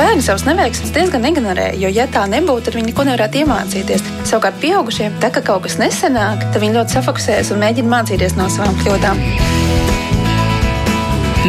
[0.00, 4.04] Bērni savus neveiksmes diezgan ignorē, jo, ja tā nebūtu, tad viņi neko nevarētu iemācīties.
[4.30, 8.46] Savukārt, pieaugušiem, tā kā kaut kas nesenāk, tad viņi ļoti safokusējas un mēģina mācīties no
[8.48, 9.20] savām kļūdām.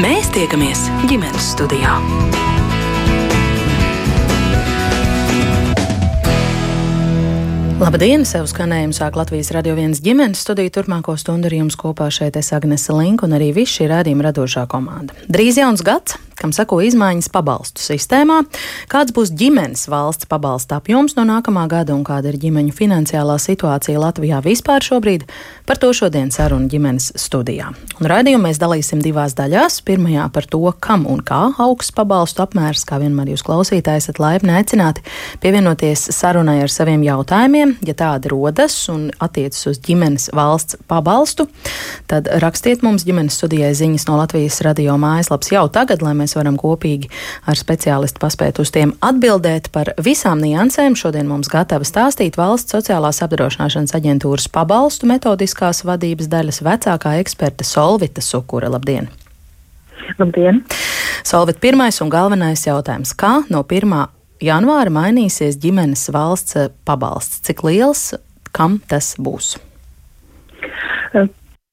[0.03, 1.95] Mēs tiekamies ģimenes studijā.
[7.79, 8.27] Labdien!
[8.27, 10.69] Sev skanējumu sāk Latvijas radio viens ģimenes studiju.
[10.75, 14.67] Turpmāko stundu ar jums kopā šeit es Agnese Link un arī viss šī rādījuma radošā
[14.69, 15.15] komanda.
[15.31, 18.41] Drīz jauns gads, kam sako izmaiņas pabalstu sistēmā,
[18.91, 24.01] kāds būs ģimenes valsts pabalsta apjoms no nākamā gada un kāda ir ģimeņu finansiālā situācija
[24.01, 25.27] Latvijā vispār šobrīd,
[25.69, 27.69] par to šodien saruna ģimenes studijā.
[28.01, 29.81] Un raidījumu mēs dalīsim divās daļās.
[29.85, 34.55] Pirmajā par to, kam un kā augsts pabalstu apmērs, kā vienmēr jūs klausītāji esat laipni
[34.57, 35.05] aicināti
[35.43, 41.47] pievienoties sarunai ar saviem jautājumiem, ja tādi rodas un attiecas uz ģimenes valsts pabalstu,
[42.09, 46.39] tad rakstiet mums ģimenes studijai ziņas no Latvijas radio mājaslaps jau tagad, lai mēs mēs
[46.39, 47.09] varam kopīgi
[47.47, 50.95] ar speciālistu paspēt uz tiem atbildēt par visām niansēm.
[50.95, 58.21] Šodien mums gatava stāstīt valsts sociālās apdrošināšanas aģentūras pabalstu metodiskās vadības daļas vecākā eksperte Solvita
[58.21, 58.69] Sukura.
[58.71, 59.09] Labdien!
[60.19, 60.63] Labdien!
[61.23, 63.13] Solvit, pirmais un galvenais jautājums.
[63.13, 64.07] Kā no 1.
[64.41, 67.43] janvāra mainīsies ģimenes valsts pabalsts?
[67.45, 68.13] Cik liels,
[68.55, 69.57] kam tas būs?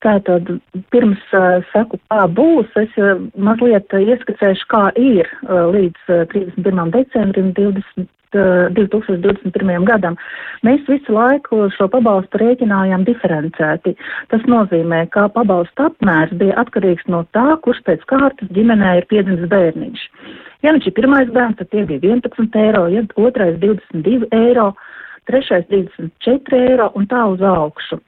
[0.04, 0.46] Tātad,
[0.94, 6.92] pirms uh, saku, kā būs, es uh, mazliet ieskicēšu, kā ir uh, līdz uh, 31.
[6.94, 8.06] decembrim 20,
[8.38, 9.88] uh, 2021.
[9.88, 10.14] gadam.
[10.62, 13.96] Mēs visu laiku šo pabalstu rēķinājām diferencēti.
[14.30, 19.50] Tas nozīmē, ka pabalsta apmērs bija atkarīgs no tā, kurš pēc kārtas ģimenē ir piedzimis
[19.50, 20.08] bērniņš.
[20.62, 24.72] Ja viņš ir pirmais bērns, tad tie bija 11 eiro, ja otrais 22 eiro,
[25.26, 27.98] trešais 34 eiro un tā uz augšu.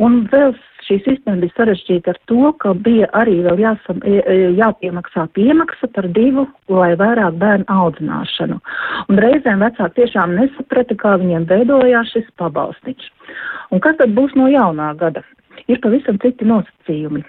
[0.00, 0.56] Un vēl
[0.86, 4.00] šī sistēma bija sarežģīta ar to, ka bija arī vēl jāsam,
[4.58, 8.58] jāpiemaksā piemaksa par divu vai vairāk bērnu audzināšanu.
[9.08, 13.08] Un reizēm vecāki tiešām nesaprata, kā viņiem veidojās šis pabalstiņš.
[13.72, 15.24] Un kas tad būs no jaunā gada?
[15.70, 17.24] Ir pavisam citi nosacījumi.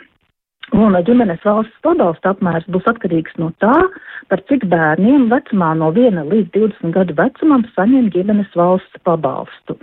[0.74, 3.74] Un ģimenes valsts pabalsta apmērs būs atkarīgs no tā,
[4.32, 9.78] par cik bērniem vecumā no 1 līdz 20 gadu vecumam saņem ģimenes valsts pabalstu.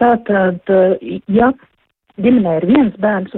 [0.00, 0.62] Tātad,
[1.28, 1.52] ja
[2.22, 3.36] ģimenē ir viens bērns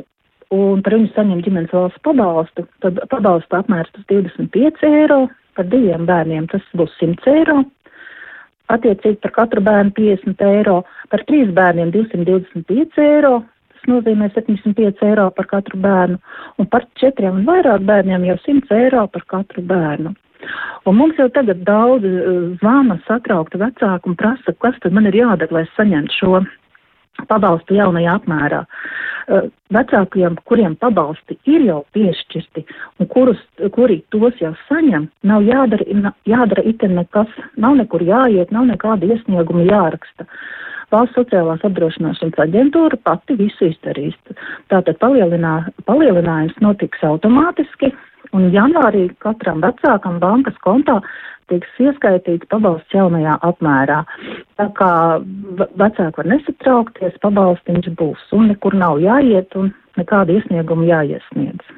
[0.55, 5.21] un par viņu saņem ģimenes valsts pabalstu, tad pabalsta apmērs tas 25 eiro,
[5.55, 7.61] par diviem bērniem tas būs 100 eiro,
[8.75, 10.81] attiecīgi par katru bērnu 50 eiro,
[11.11, 13.37] par trīs bērniem 225 eiro,
[13.75, 16.19] tas nozīmē 75 eiro par katru bērnu,
[16.59, 20.15] un par četriem un vairāk bērniem jau 100 eiro par katru bērnu.
[20.89, 22.07] Un mums jau tagad daudz
[22.63, 26.41] zvana satraukta vecāku un prasa, kas tad man ir jādara, lai saņemtu šo
[27.31, 28.65] pabalstu jaunajā apmērā.
[29.71, 32.65] Vecākiem, kuriem pabalsti ir jau piešķirti
[32.99, 33.43] un kurus,
[33.77, 39.69] kuri tos jau saņem, nav jādara, jādara itin nekas, nav nekur jāiet, nav nekāda iesnieguma
[39.69, 40.27] jāraksta.
[40.91, 44.17] Valsts sociālās apdrošināšanas aģentūra pati visu izdarīs.
[44.73, 47.93] Tātad palielinā, palielinājums notiks automātiski,
[48.37, 51.01] un janvārī katram vecākam bankas kontā
[51.51, 54.05] tiks ieskaitīts pabalsts jaunajā apmērā.
[54.61, 54.93] Tā kā
[55.59, 61.77] vecāki var nesatraukties, pabalstiņš būs un nekur nav jāiet un nekāda iesnieguma jāiesniedz.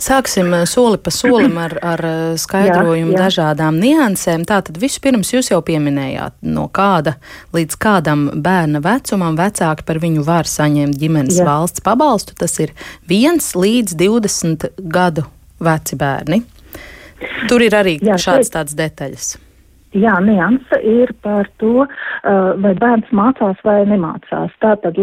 [0.00, 3.22] Sāksim eh, soli pa solim ar, ar eh, skaidrojumu jā, jā.
[3.24, 4.44] dažādām niansēm.
[4.48, 7.16] Tātad vispirms jūs jau pieminējāt, no kāda
[7.56, 11.48] līdz kādam bērna vecumam vecāki par viņu var saņemt ģimenes jā.
[11.48, 12.36] valsts pabalstu.
[12.36, 12.74] Tas ir
[13.08, 15.28] 1 līdz 20 gadu
[15.60, 16.40] veci bērni.
[17.48, 19.30] Tur ir arī Jā, šādas tādas detaļas.
[19.90, 24.52] Jā, nianse ir par to, uh, vai bērns mācās vai nemācās.
[24.62, 24.98] Tātad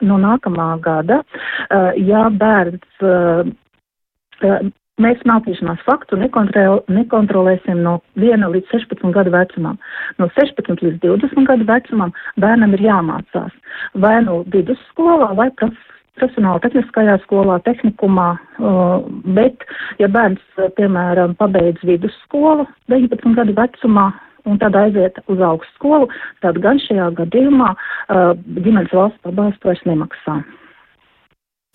[0.00, 4.64] no nākamā gada, uh, ja bērns, uh,
[5.00, 9.76] mēs mācīšanās faktu nekontrol, nekontrolēsim no 1 līdz 16 gadu vecumam.
[10.16, 13.52] No 16 līdz 20 gadu vecumam bērnam ir jāmācās
[14.00, 15.89] vai no vidusskolā vai profesionālā
[16.20, 19.00] profesionāla tehniskajā skolā, tehnikumā, uh,
[19.36, 19.64] bet,
[19.98, 24.10] ja bērns, uh, piemēram, pabeidz vidusskolu 19 gadu vecumā,
[24.48, 26.08] un tad aiziet uz augstu skolu,
[26.44, 30.40] tad gan šajā gadījumā uh, ģimenes valsts pabalstu vairs nemaksā.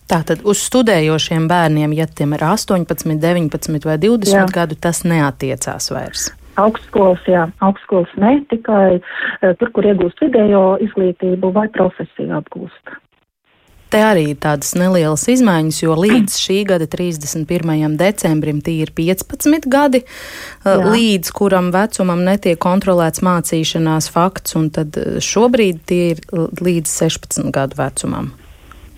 [0.06, 4.44] Tātad uz studējošiem bērniem, ja tiem ir 18, 19 vai 20 jā.
[4.54, 6.28] gadu, tas neatiecās vairs.
[6.56, 9.00] Augstskolas, jā, augstskolas ne, tikai
[9.58, 12.94] tur, kur iegūst vidējo izglītību vai profesiju apgūst.
[13.90, 17.94] Te arī ir tādas nelielas izmaiņas, jo līdz šī gada 31.
[18.00, 20.02] decembrim tie ir 15 gadi,
[20.64, 20.74] Jā.
[20.82, 27.78] līdz kuram vecumam netiek kontrolēts mācīšanās fakts, un tad šobrīd tie ir līdz 16 gadu
[27.78, 28.34] vecumam.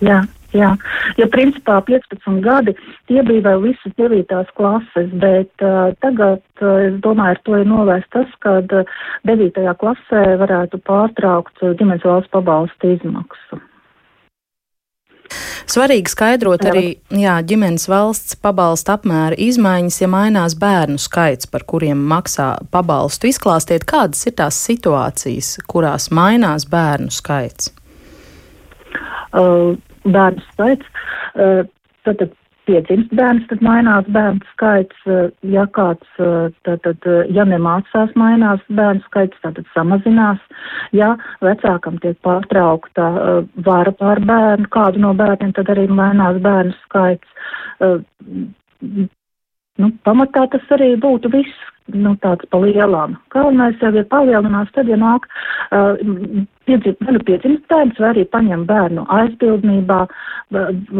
[0.01, 0.71] Jā, Jā,
[1.19, 2.73] jo principā 15 gadi
[3.05, 4.33] tie bija vēl visas 9.
[4.57, 8.93] klases, bet uh, tagad, uh, es domāju, ar to ir novērst tas, ka uh,
[9.29, 9.61] 9.
[9.83, 13.61] klasē varētu pārtraukt uh, ģimenes valsts pabalstu izmaksu.
[15.69, 22.01] Svarīgi skaidrot arī jā, ģimenes valsts pabalsta apmēra izmaiņas, ja mainās bērnu skaits, par kuriem
[22.09, 23.29] maksā pabalstu.
[23.29, 27.73] Izklāstiet, kādas ir tās situācijas, kurās mainās bērnu skaits?
[29.29, 31.05] Uh, bērnu skaits.
[31.35, 31.63] Uh,
[32.07, 32.35] tad, tad
[32.69, 35.01] piedzimst bērns, tad mainās bērnu skaits.
[35.09, 40.41] Uh, ja kāds, uh, tad, tad ja nemācās, mainās bērnu skaits, tad samazinās.
[40.95, 43.09] Ja vecākam tiek pārtraukta
[43.65, 47.35] vara pār bērnu, kādu no bērniem, tad arī mainās bērnu skaits.
[49.79, 53.17] Nu, pamatā tas arī būtu viss, nu, tāds pa lielām.
[53.33, 55.25] Galvenais jau ir palielinās, tad, ja nāk
[55.71, 55.97] uh,
[56.69, 59.99] piedzim, nu piedzimst bērns, vai arī paņem bērnu aizbildnībā,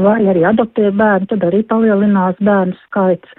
[0.05, 3.35] vai arī adoptē bērnu, tad arī palielinās bērnu skaits.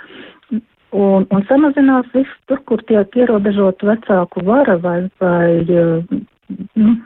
[0.90, 5.62] Un, un samazinās viss tur, kur tiek ierobežot vecāku vara vai, vai,
[6.75, 6.96] nu,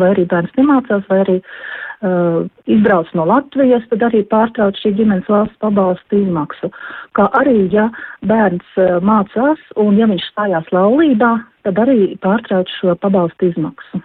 [0.00, 5.28] vai arī bērns nemācās, vai arī uh, izbrauc no Latvijas, tad arī pārtrauc šī ģimenes
[5.30, 6.70] valsts pabalsta izmaksu.
[7.18, 7.88] Kā arī, ja
[8.26, 11.36] bērns uh, mācās un ja viņš stājās laulībā,
[11.66, 14.02] tad arī pārtrauc šo pabalsta izmaksu.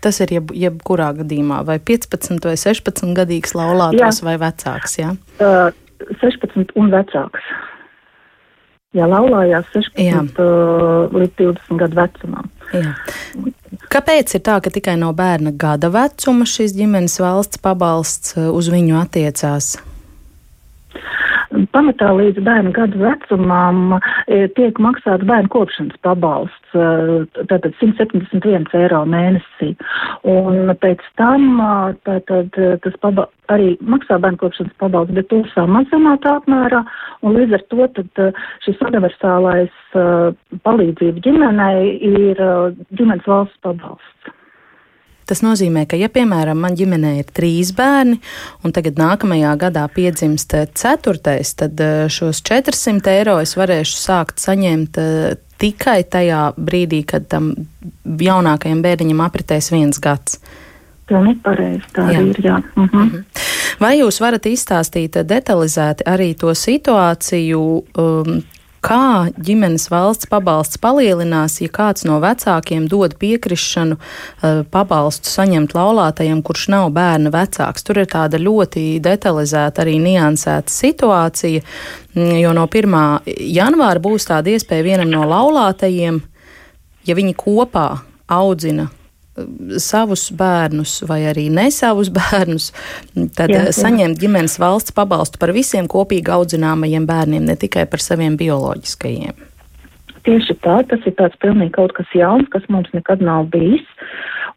[0.00, 4.96] Tas ir jeb, jebkurā gadījumā, vai 15 vai 16 gadīgs laulātājs vai vecāks?
[4.96, 5.12] Jā?
[5.44, 5.68] Uh,
[6.22, 7.50] 16 un vecāks.
[8.90, 10.20] Jā, laulājās 16 Jā.
[10.34, 12.48] Uh, līdz 20 gadu vecumam.
[12.74, 12.94] Jā.
[13.90, 18.70] Kāpēc ir tā, ka tikai no bērna gada vecuma šis ģimenes valsts pabalsts uh, uz
[18.72, 19.76] viņu attiecās?
[21.74, 26.84] Pamatā līdz bērnu gadu vecumam e, tiek maksāts bērnu kopšanas pabalsts, e,
[27.50, 29.72] tātad 171 eiro mēnesī.
[30.30, 31.60] Un pēc tam
[32.06, 32.54] tātad
[32.84, 36.84] tas paba, arī maksā bērnu kopšanas pabalsts, bet to samazināt apmērā,
[37.26, 38.26] un līdz ar to tad
[38.66, 39.94] šis universālais
[40.62, 42.44] palīdzība ģimenei ir
[42.94, 44.36] ģimenes valsts pabalsts.
[45.30, 48.16] Tas nozīmē, ka, ja, piemēram, man ģimenē ir trīs bērni,
[48.66, 54.98] un tagad nākamajā gadā piedzimst ceturtais, tad eh, šos 400 eiro es varēšu sākt saņemt
[54.98, 57.52] eh, tikai tajā brīdī, kad tam
[58.02, 60.40] jaunākajam bērniņam apritēs viens gads.
[61.06, 62.26] Pilnīgi pareizi, tā jā.
[62.26, 62.58] ir, jā.
[62.74, 63.06] Uh mhm.
[63.14, 63.46] -huh.
[63.80, 67.62] Vai jūs varat izstāstīt detalizēti arī to situāciju,
[67.98, 68.42] um,
[68.84, 76.42] kā ģimenes valsts pabalsts palielinās, ja kāds no vecākiem dod piekrišanu uh, pabalstu saņemt laulātajam,
[76.46, 77.84] kurš nav bērna vecāks.
[77.86, 81.64] Tur ir tāda ļoti detalizēta, arī niansēta situācija,
[82.14, 82.96] mm, jo no 1.
[83.56, 86.22] janvāra būs tāda iespēja vienam no laulātajiem,
[87.08, 87.88] ja viņi kopā
[88.30, 88.90] audzina
[89.82, 92.70] savus bērnus vai arī ne savus bērnus,
[93.36, 93.76] tad jā, jā.
[93.80, 99.46] saņemt ģimenes valsts pabalstu par visiem kopīgi audzināmajiem bērniem, ne tikai par saviem bioloģiskajiem.
[100.26, 103.86] Tieši tā, tas ir tāds pilnīgi kaut kas jauns, kas mums nekad nav bijis.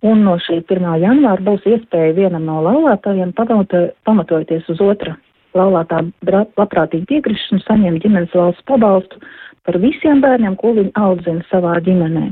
[0.03, 0.83] Un no šī 1.
[0.99, 5.15] janvāra būs iespēja vienam no laulātājiem pamatojoties uz otra
[5.57, 9.21] laulātā labprātīgi piekrišanu saņemt ģimenes valsts pabalstu
[9.63, 12.25] par visiem bērniem, ko viņi audzina savā ģimenē.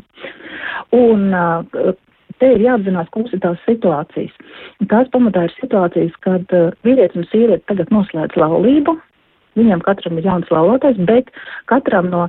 [0.97, 1.29] Un
[2.41, 4.33] te ir jāapzinās, kuras ir tās situācijas.
[4.81, 8.97] Un tās pamatā ir situācijas, kad uh, vīrietis un sieviete tagad noslēdz laulību,
[9.59, 11.31] viņam katram ir jauns laulātais, bet
[11.71, 12.27] katram no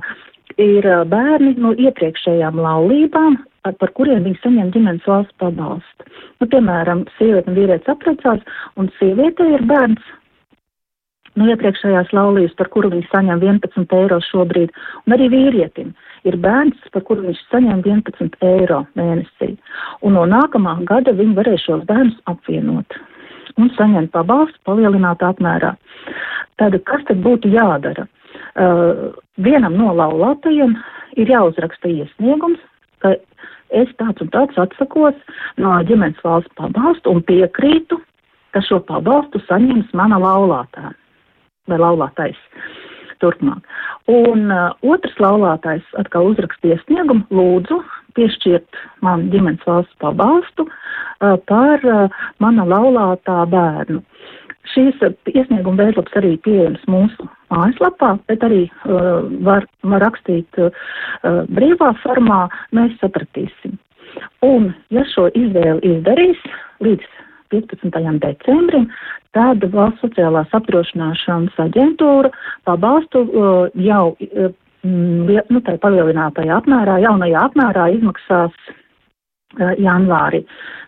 [0.61, 6.09] ir uh, bērni no iepriekšējām laulībām, par kuriem viņi saņem ģimenes valsts pabalstu.
[6.41, 8.43] Nu, piemēram, sieviete un vīrietis apprecās,
[8.79, 10.11] un sieviete ir bērns
[11.39, 14.73] no iepriekšējās laulības, par kuru viņi saņem 11 eiro šobrīd,
[15.05, 15.93] un arī vīrietim
[16.27, 19.53] ir bērns, par kuru viņš saņem 11 eiro mēnesī.
[20.05, 22.99] Un no nākamā gada viņi varēs šos bērnus apvienot
[23.61, 25.75] un saņemt pabalstu palielinātā apmērā.
[26.57, 28.07] Tad kas tad būtu jādara?
[28.53, 30.73] Uh, vienam no laulātajiem
[31.21, 32.61] ir jāuzraksta iesniegums,
[33.01, 33.13] ka
[33.73, 37.99] es tāds un tāds atsakos no ģimenes valsts pabalstu un piekrītu,
[38.53, 40.93] ka šo pabalstu saņems mana laulātā
[41.71, 42.39] vai laulātais.
[42.53, 42.83] Uh,
[43.23, 43.63] turpmāk.
[44.11, 47.79] Un uh, otrs laulātais atkal uzrakstīja sniegumu, lūdzu
[48.17, 54.03] piešķirt man ģimenes valsts pabalstu uh, par uh, mana laulātā bērnu.
[54.73, 60.71] Šīs uh, iesnieguma veidlaps arī pieejams mūsu mājaslapā, bet arī uh, var, var rakstīt uh,
[61.53, 63.79] brīvā formā, mēs sapratīsim.
[64.45, 66.41] Un, ja šo izvēli izdarīs
[66.85, 67.07] līdz
[67.53, 68.19] 15.
[68.25, 68.89] decembrim,
[69.37, 72.33] tad valsts sociālās apdrošināšanas aģentūra
[72.67, 78.73] pabalstu uh, jau uh, nu, tā palielinātajā apmērā, jaunajā apmērā izmaksās
[79.79, 80.43] janvārī.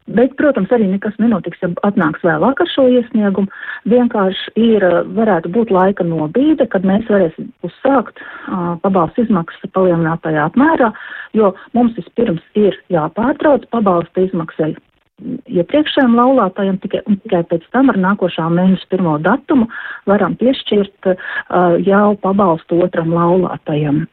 [0.05, 3.49] Bet, protams, arī nekas nenotiks, ja atnāks vēlāk ar šo iesniegumu.
[3.89, 4.85] Vienkārši ir,
[5.17, 10.91] varētu būt laika nobīde, kad mēs varēsim uzsākt uh, pabalstu izmaksas palielinātajā apmērā,
[11.33, 14.75] jo mums vispirms ir jāpārtrauc pabalsta izmaksai
[15.23, 19.67] iepriekšējiem laulātājiem, tikai, un tikai pēc tam ar nākošā mēneša pirmo datumu
[20.09, 24.05] varam piešķirt uh, jau pabalstu otram laulātajam.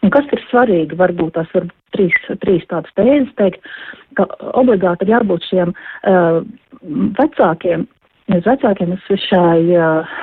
[0.00, 1.66] Un kas ir svarīgi, varbūt tās var
[1.96, 3.64] trīs, trīs tādas tēzes teikt,
[4.16, 6.40] ka obligāti ir jābūt šiem uh,
[7.18, 7.88] vecākiem,
[8.30, 10.18] nevis vecākiem, es šai uh,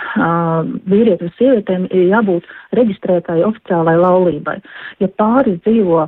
[0.90, 2.48] vīrietim un sievietēm ir jābūt
[2.78, 4.58] reģistrētai oficiālai laulībai.
[5.04, 6.08] Ja pāris dzīvo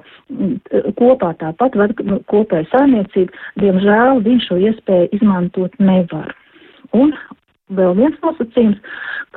[0.99, 6.33] kopā tāpat, vai nu, kopēja saimniecība, diemžēl viņš šo iespēju izmantot nevar.
[6.97, 7.13] Un
[7.75, 8.79] vēl viens nosacījums,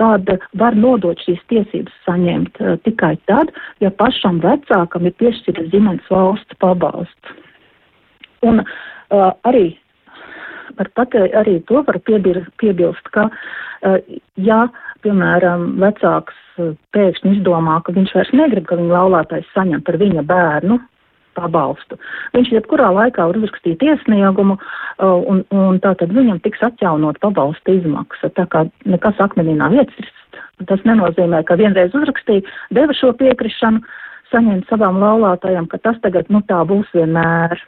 [0.00, 3.52] kāda var nodot šīs tiesības saņemt uh, tikai tad,
[3.84, 7.38] ja pašam vecākam ir piešķirta ģimenes valsts pabalsts.
[8.42, 9.74] Un uh, arī
[10.78, 13.98] var pateikt, arī to var piebilst, ka, uh,
[14.36, 14.62] ja,
[15.04, 20.26] piemēram, vecāks uh, pēkšņi izdomā, ka viņš vairs negrib, ka viņa laulātais saņem par viņa
[20.28, 20.80] bērnu
[21.36, 21.96] pabalstu.
[22.36, 24.58] Viņš jebkurā laikā var uzrakstīt iesniegumu,
[25.00, 28.28] un, un tātad viņam tiks atjaunot pabalsta izmaksa.
[28.36, 30.36] Tā kā nekas akmenī nav iecrists,
[30.68, 32.44] tas nenozīmē, ka vienreiz uzrakstīja,
[32.76, 33.82] deva šo piekrišanu,
[34.32, 37.60] saņemt savām laulātājām, ka tas tagad, nu, tā būs vienmēr.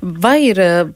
[0.00, 0.92] Vai ir uh,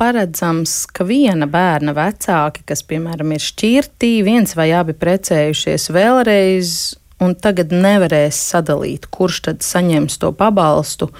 [0.00, 6.72] paredzams, ka viena bērna vecāki, kas, piemēram, ir šķirtī, viens vai abi precējušies vēlreiz,
[7.24, 11.10] un tagad nevarēs sadalīt, kurš tad saņems to pabalstu,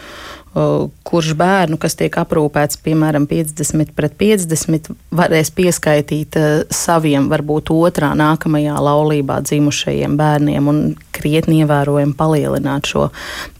[1.07, 6.39] kurš bērnu, kas tiek aprūpēts, piemēram, 50 pret 50, varēs pieskaitīt
[6.73, 10.81] saviem, varbūt otrā nākamajā laulībā dzimušajiem bērniem un
[11.17, 13.09] krietni ievērojami palielināt šo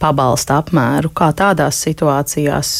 [0.01, 1.13] pabalstu apmēru.
[1.13, 2.73] Kā tādās situācijās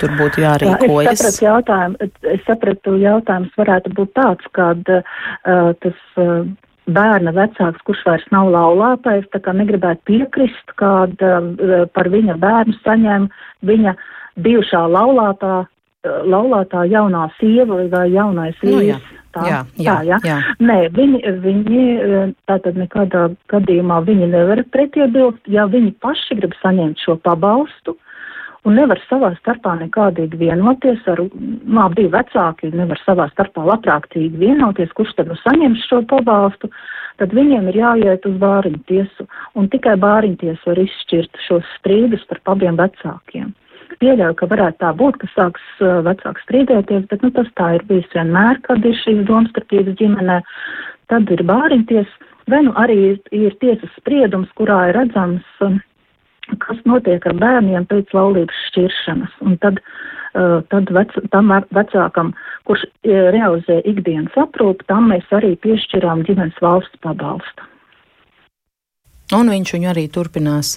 [0.00, 1.08] tur būtu jārīkojas?
[1.08, 6.04] Jā, es sapratu jautājumu, es sapratu jautājums varētu būt tāds, kad uh, tas.
[6.16, 6.44] Uh,
[6.86, 12.78] bērna vecāks, kurš vairs nav laulātais, tā kā negribētu piekrist, kad uh, par viņa bērnu
[12.82, 13.28] saņem
[13.68, 13.94] viņa
[14.42, 18.78] bijušā laulātā, uh, laulātā jaunā sieva vai jaunais vīrs.
[18.78, 19.00] Nu, jā.
[19.32, 20.16] Tā, jā, jā, tā, jā.
[20.28, 20.38] jā.
[20.60, 21.84] Nē, viņi, viņi
[22.44, 28.11] tātad nekādā gadījumā viņi nevar pretiebilst, ja viņi paši grib saņemt šo pabalstu, uh,
[28.68, 34.92] un nevar savā starpā nekādīgi vienoties ar, nu, divi vecāki nevar savā starpā labprātīgi vienoties,
[34.98, 36.70] kurš tad nu saņems šo pabalstu,
[37.20, 39.26] tad viņiem ir jāiet uz bāriņu tiesu,
[39.58, 43.52] un tikai bāriņu tiesa var izšķirt šos strīdus starp abiem vecākiem.
[44.02, 47.84] Pieļauju, ka varētu tā būt, ka sāks uh, vecāks strīdēties, bet nu, tas tā ir
[47.90, 50.40] bijis vienmēr, kad ir šīs domstarpības ģimenē.
[51.12, 52.14] Tad ir bāriņties,
[52.50, 55.76] vai nu arī ir, ir tiesas spriedums, kurā ir redzams, uh,
[56.62, 59.34] kas notiek ar bērniem pēc laulības šķiršanas.
[59.46, 59.80] Un tad,
[60.34, 62.32] uh, tad vec, tam vecākam,
[62.68, 67.71] kurš uh, realizē ikdienas aprūpu, tam mēs arī piešķirām ģimenes valsts pabalstu.
[69.36, 70.74] Un viņš viņu arī turpinās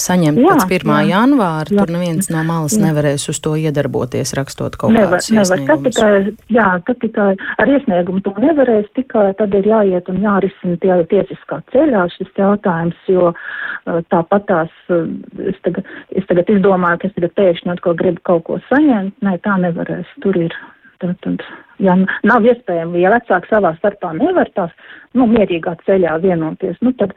[0.00, 0.92] saņemt jā, pēc 1.
[0.94, 1.70] Jā, janvāra.
[1.70, 2.82] Jā, tur neviens no malas jā.
[2.86, 5.64] nevarēs uz to iedarboties, rakstot kaut nevar, kādus nevar.
[5.68, 7.28] Tad tikai, jā, tad tikai
[7.62, 13.00] ar iesniegumu to nevarēs, tikai tad ir jāiet un jārisina tie tiesiskā ceļā šis jautājums,
[13.10, 15.06] jo uh, tāpat tās, uh,
[15.50, 19.18] es tagad, es tagad izdomāju, ka es tagad pēkšņi atkal gribu kaut ko saņemt.
[19.24, 20.10] Nē, tā nevarēs.
[20.24, 20.54] Tur ir
[21.02, 21.42] Tātad,
[21.82, 21.96] ja
[22.26, 24.74] nav iespējams, ja vecāki savā starpā nevar tās
[25.18, 27.14] nu, mierīgā ceļā vienoties, nu, tad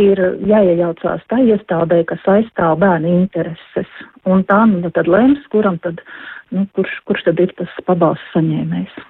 [0.00, 0.20] ir
[0.50, 3.94] jāiejaucās tā iestādē, kas aizstāv bērnu intereses.
[4.26, 6.02] Un tā nu, tad lems, kuram tad,
[6.54, 9.00] nu, kurš, kurš tad ir tas pabalsts saņēmējs.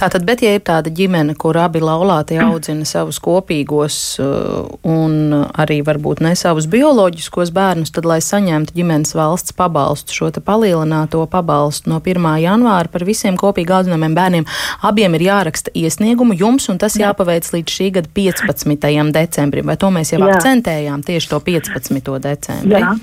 [0.00, 5.80] Tātad, bet ja ir tāda ģimene, kur abi laulāti audzina savus kopīgos uh, un arī
[5.86, 12.00] varbūt ne savus bioloģiskos bērnus, tad, lai saņemtu ģimenes valsts pabalstu, šo palielināto pabalstu no
[12.00, 12.28] 1.
[12.42, 14.46] janvāra par visiem kopīgi audzināmiem bērniem,
[14.86, 17.10] abiem ir jāraksta iesniegumu jums, un tas Jā.
[17.10, 19.12] jāpaveic līdz šī gada 15.
[19.14, 19.66] decembrim.
[19.70, 20.36] Vai to mēs jau Jā.
[20.36, 22.16] akcentējām tieši to 15.
[22.24, 22.80] decembri?
[22.80, 22.94] Jā.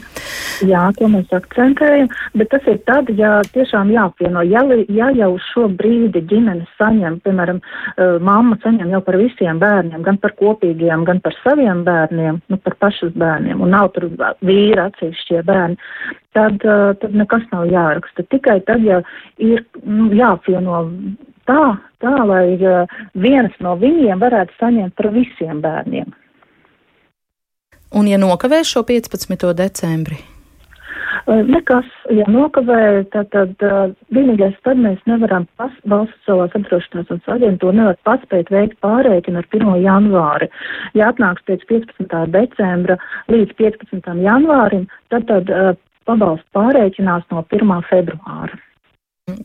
[0.67, 5.67] Jā, to mēs akcentējam, bet tas ir tad, ja tiešām jāapvieno, ja, ja jau šo
[5.77, 11.21] brīdi ģimenes saņem, piemēram, uh, mamma saņem jau par visiem bērniem, gan par kopīgiem, gan
[11.23, 14.09] par saviem bērniem, nu par pašas bērniem, un nav tur
[14.45, 15.79] vīra atsevišķie bērni,
[16.37, 18.27] tad, uh, tad nekas nav jāraksta.
[18.29, 19.01] Tikai tad, ja
[19.41, 20.85] ir nu, jāapvieno
[21.49, 21.65] tā,
[22.03, 26.15] tā, lai uh, viens no viņiem varētu saņemt par visiem bērniem.
[27.95, 29.53] Un ja nokavēs šo 15.
[29.55, 30.19] decembri?
[31.27, 33.63] Nekas, ja nokavē, tad, tad
[34.13, 39.73] vienīgais tad mēs nevaram pas, valsts savās apdrošināšanas aģentūra nevar paspēt veikt pārēķinu ar 1.
[39.83, 40.51] janvāri.
[40.97, 42.21] Ja atnāks pēc 15.
[42.35, 42.99] decembra
[43.31, 44.13] līdz 15.
[44.23, 45.51] janvārim, tad, tad
[46.07, 47.75] pabalstu pārēķinās no 1.
[47.89, 48.61] februāra.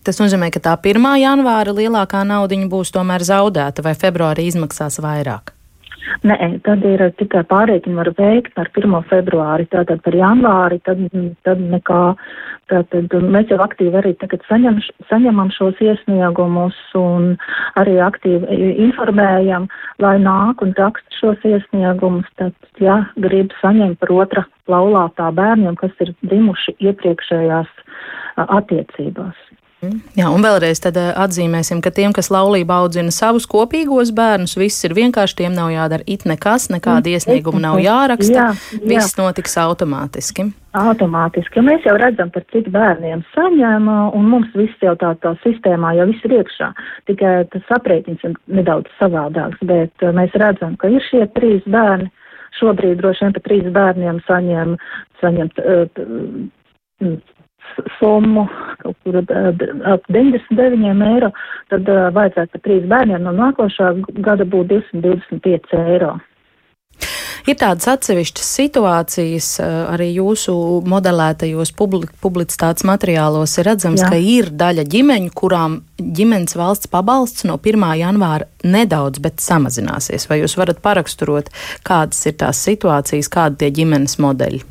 [0.07, 1.09] Tas nozīmē, ka tā 1.
[1.19, 5.57] janvāra lielākā naudiņa būs tomēr zaudēta vai februārī izmaksās vairāk?
[6.27, 8.95] Nē, tad ir tikai pārreikini var veikt par 1.
[9.11, 11.03] februāri, tātad par janvāri, tad,
[11.47, 12.03] tad nekā.
[12.73, 14.79] Tātad mēs jau aktīvi arī tagad saņem,
[15.11, 17.35] saņemam šos iesniegumus un
[17.81, 19.69] arī aktīvi informējam,
[20.03, 22.29] lai nāk un raksta šos iesniegumus.
[22.41, 27.75] Tad, ja grib saņemt par otra laulātā bērniem, kas ir dzimuši iepriekšējās
[28.47, 29.37] attiecībās.
[29.83, 34.87] Jā, un vēlreiz tad eh, atzīmēsim, ka tiem, kas laulībā audzina savus kopīgos bērnus, viss
[34.87, 38.45] ir vienkārši, tiem nav jādara it nekas, nekāda mm, iesnieguma nav jāraksta, jā,
[38.77, 38.83] jā.
[38.93, 40.47] viss notiks automātiski.
[40.79, 41.65] Automātiski.
[41.67, 46.07] Mēs jau redzam, par cik bērniem saņēma, un mums viss jau tā, tā sistēmā jau
[46.13, 46.71] viss ir iekšā.
[47.11, 52.07] Tikai tas aprēķins ir nedaudz savādāks, bet eh, mēs redzam, ka ir šie trīs bērni.
[52.61, 54.77] Šobrīd droši vien pa trīs bērniem saņem,
[55.19, 56.11] saņem t, t,
[57.99, 58.47] summu,
[58.83, 61.33] kaut kur ap 99 eiro,
[61.73, 66.19] tad vajadzētu par trīs bērniem no nākošā gada būt 225 eiro.
[67.43, 69.47] Ir tādas atsevišķas situācijas,
[69.91, 70.55] arī jūsu
[70.87, 74.13] modelētajos publicitātes materiālos ir redzams, Jā.
[74.13, 77.89] ka ir daļa ģimeņu, kurām ģimenes valsts pabalsts no 1.
[77.99, 80.29] janvāra nedaudz, bet samazināsies.
[80.31, 81.51] Vai jūs varat paraksturot,
[81.87, 84.63] kādas ir tās situācijas, kādi tie ģimenes modeļi?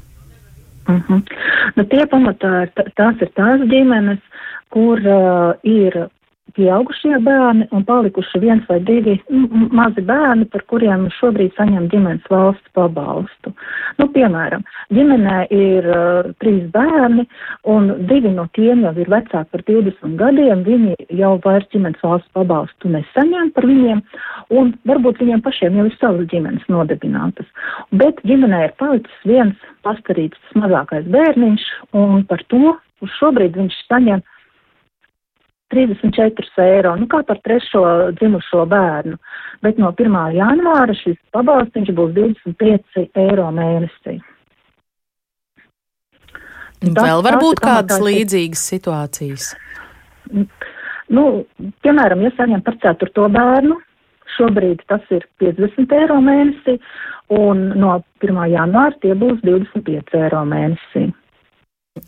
[0.88, 1.03] Uh mhm.
[1.13, 1.21] -huh.
[1.75, 4.19] nu, tie pamatā ir, tās ir tās ģimenes,
[4.69, 6.07] kur uh, ir
[6.55, 9.19] pieaugušie bērni un palikuši viens vai divi
[9.71, 13.50] mazi bērni, par kuriem šobrīd saņem ģimenes valsts pabalstu.
[14.01, 14.63] Nu, piemēram,
[14.98, 17.27] ģimenē ir uh, trīs bērni
[17.70, 22.34] un divi no tiem jau ir vecāki par 20 gadiem, viņi jau vairs ģimenes valsts
[22.34, 24.01] pabalstu nesaņem par viņiem
[24.58, 27.46] un varbūt viņiem pašiem jau ir savas ģimenes nodibinātas.
[27.93, 31.67] Bet ģimenē ir palicis viens pastarīts mazākais bērniņš
[32.01, 32.74] un par to
[33.20, 34.25] šobrīd viņš saņem
[35.71, 37.83] 34 eiro, nu kā par trešo
[38.19, 39.17] dzimušo bērnu,
[39.63, 40.17] bet no 1.
[40.35, 44.19] janvāra šis pabalstiņš būs 25 eiro mēnesī.
[46.81, 49.51] Vēl varbūt kādas līdzīgas situācijas?
[51.11, 51.24] Nu,
[51.85, 53.77] piemēram, ja saņem par ceturto bērnu,
[54.37, 56.77] šobrīd tas ir 50 eiro mēnesī,
[57.37, 58.39] un no 1.
[58.55, 61.09] janvāra tie būs 25 eiro mēnesī.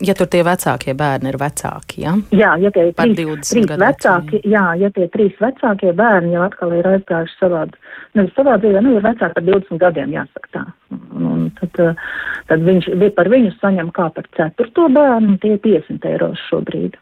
[0.00, 2.14] Ja tur tie vecākie bērni ir vecāki, ja?
[2.32, 6.72] Jā, ja tie ir trīs, trīs vecāki, jā, ja tie trīs vecākie bērni jau atkal
[6.72, 7.66] ir aizgājuši savā,
[8.16, 10.62] nevis savā dzīvē, nu, ir vecāki par 20 gadiem, jāsaka tā.
[11.20, 12.00] Un tad,
[12.48, 16.96] tad viņš par viņu saņem kā par ceturto bērnu, tie ir 50 eiro šobrīd.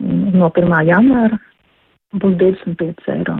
[0.00, 0.72] No 1.
[0.88, 1.36] janvāra
[2.24, 3.36] būs 25 eiro.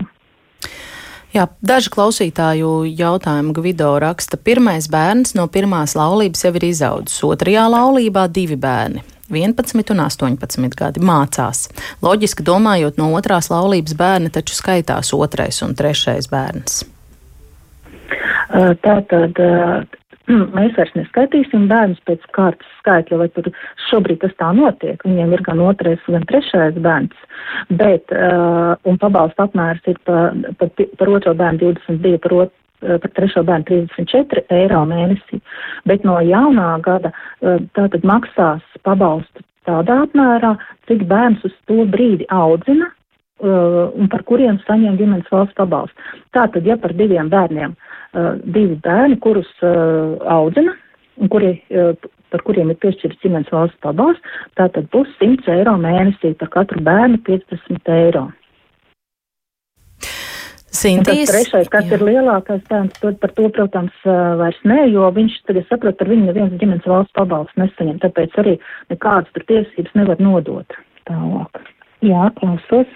[1.33, 7.63] Jā, daži klausītāju jautājumu Gvido raksta, pirmais bērns no pirmās laulības jau ir izaudzis, otrajā
[7.73, 9.01] laulībā divi bērni.
[9.33, 11.65] 11 un 18 gadi mācās.
[12.05, 16.83] Loģiski domājot, no otrās laulības bērni taču skaitās otrais un trešais bērns.
[18.85, 19.41] Tā tad
[20.57, 23.49] mēs vairs neskaitīsim bērnus pēc kārtas skaitļa, vai tur
[23.89, 25.03] šobrīd tas tā notiek.
[25.05, 27.27] Viņiem ir gan otrais, gan trešais bērns,
[27.81, 30.25] bet, uh, un pabalsta apmērs ir pa,
[30.59, 35.39] pa, par otro bērnu 22, par, ot, par trešo bērnu 34 eiro mēnesī,
[35.89, 40.57] bet no jaunā gada uh, tātad maksās pabalstu tādā apmērā,
[40.89, 43.02] cik bērns uz to brīdi audzina, uh,
[43.43, 46.13] un par kuriem saņem ģimenes valsts pabalstu.
[46.35, 50.75] Tātad, ja par diviem bērniem uh, uh, divi bērni, kurus uh, audzina
[51.21, 51.93] un kuri, uh,
[52.33, 57.21] par kuriem ir piešķirts ģimenes valsts pabalsts, tātad būs 100 eiro mēnesī par katru bērnu
[57.27, 58.29] 15 eiro.
[60.73, 61.99] Sintīs, trešais, kas jā.
[61.99, 63.93] ir lielākais bērns, to, par to, protams,
[64.39, 68.55] vairs nē, jo viņš tagad saprot, par viņu neviens ģimenes valsts pabalsts nesaņem, tāpēc arī
[68.89, 71.61] nekādas tur tiesības nevar nodot tālāk.
[72.03, 72.89] Jā, klausos.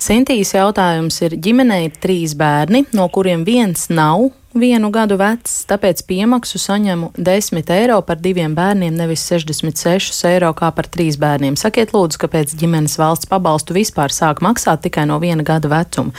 [0.00, 6.02] Sintīs jautājums ir, ģimenei ir trīs bērni, no kuriem viens nav vienu gadu vecs, tāpēc
[6.08, 11.56] piemaksu saņemu 10 eiro par diviem bērniem, nevis 66 eiro kā par trīs bērniem.
[11.56, 16.12] Sakiet, lūdzu, kāpēc ģimenes valsts pabalstu vispār sāk maksāt tikai no viena gada vecuma.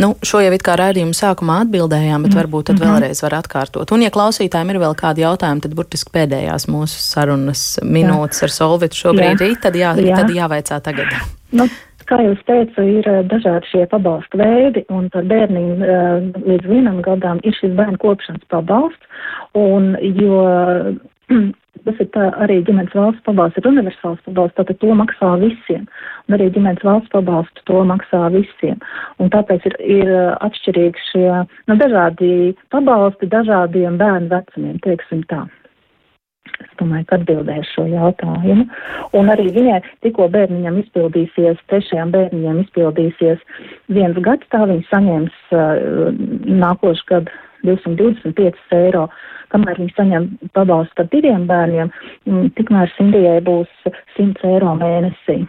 [0.00, 2.38] Nu, šo jau it kā raidījuma sākumā atbildējām, bet mm.
[2.38, 2.86] varbūt tad mhm.
[2.86, 3.90] vēlreiz var atkārtot.
[3.92, 8.48] Un, ja klausītājiem ir vēl kādi jautājumi, tad burtiski pēdējās mūsu sarunas minūtes jā.
[8.48, 9.50] ar Solvitu šobrīd jā.
[9.50, 10.16] ir, tad, jā, jā.
[10.22, 11.12] tad jāveicā tagad.
[11.52, 11.68] Nu,
[12.10, 16.98] Kā es teicu, ir eh, dažādi šie pabalstu veidi, un par bērniem eh, līdz vienam
[17.06, 20.40] gadam ir šis bērnu kopšanas pabalsts, un jo
[21.86, 25.86] tas ir tā, arī ģimenes valsts pabalsts, ir universāls pabalsts, tātad to maksā visiem,
[26.26, 28.82] un arī ģimenes valsts pabalstu to maksā visiem,
[29.22, 31.30] un tāpēc ir, ir eh, atšķirīgi šie,
[31.70, 32.34] nu, dažādi
[32.74, 35.44] pabalsti dažādiem bērnu vecumiem, teiksim tā.
[36.80, 38.66] Domāju, ka atbildēs šo jautājumu.
[39.16, 43.44] Un arī viņai tikko bērniņam izpildīsies, trešajam bērniņam izpildīsies
[43.92, 46.10] viens gads, tā viņa saņems uh,
[46.64, 49.06] nākošu gadu 225 eiro,
[49.52, 51.90] kamēr viņi saņem pabalstu par diviem bērniem,
[52.56, 55.42] tikmēr Sindijai būs 100 eiro mēnesī.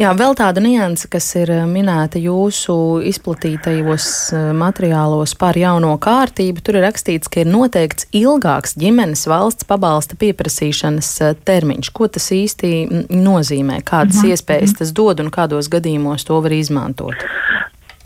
[0.00, 2.74] Jā, vēl tāda nianse, kas ir eh, minēta jūsu
[3.10, 9.68] izplatītajos eh, materiālos par jauno kārtību, tur ir rakstīts, ka ir noteikts ilgāks ģimenes valsts
[9.68, 11.92] pabalsta pieprasīšanas eh, termiņš.
[11.92, 12.72] Ko tas īsti
[13.12, 13.82] nozīmē?
[13.84, 14.32] Kādas mhm.
[14.32, 17.28] iespējas tas dod un kādos gadījumos to var izmantot?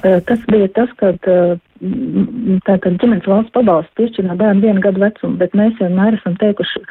[0.02, 1.22] Tas bija tas, kad
[2.66, 6.82] tātad ģimenes valsts pabalstu piešķir no bērna viena gada vecuma, bet mēs vienmēr esam teikuši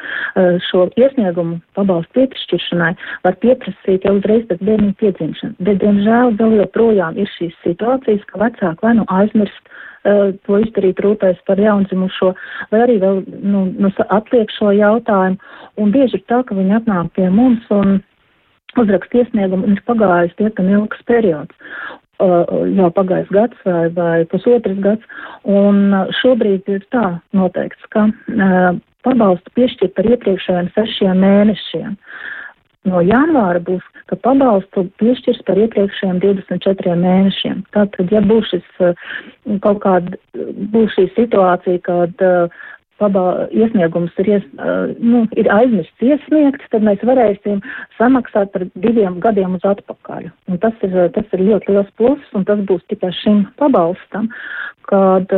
[0.68, 2.92] šo iesniegumu pabalstu piešķiršanai
[3.24, 5.58] var pieprasīt jau uzreiz pēc bērniņa piedzimšanas.
[5.58, 9.74] Bet, diemžēl, vēl joprojām ir šīs situācijas, ka vecāki vai nu aizmirst
[10.46, 12.32] to izdarīt rūpēs par jaundzimušo,
[12.70, 15.40] vai arī vēl nu, nu, atliek šo jautājumu.
[15.82, 17.98] Un bieži ir tā, ka viņi atnāk pie mums un
[18.78, 21.56] uzrakst iesniegumu, un ir pagājis diezgan ilgs periods
[22.20, 25.04] jau pagājis gads vai, vai pusotrs gads,
[25.44, 28.08] un šobrīd ir tā noteikts, ka
[29.06, 31.98] pabalstu piešķir par iepriekšējiem sešiem mēnešiem.
[32.86, 37.64] No janvāra būs, ka pabalstu piešķirs par iepriekšējiem 24 mēnešiem.
[37.74, 38.68] Tātad, ja būs šis
[39.64, 40.18] kaut kāda,
[40.72, 42.62] būs šī situācija, kad uh,
[43.00, 44.44] pabā, iesniegums ir, ies,
[45.00, 47.62] nu, ir aizmirsts iesniegts, tad mēs varēsim
[47.98, 50.30] samaksāt par diviem gadiem uz atpakaļ.
[50.50, 54.30] Un tas ir, tas ir ļoti liels pluss, un tas būs tikai šim pabalstam,
[54.90, 55.32] kad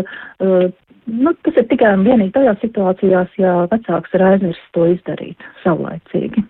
[1.09, 6.44] nu, tas ir tikai un vienīgi tajās situācijās, ja vecāks ir aizmirsts to izdarīt saulaicīgi.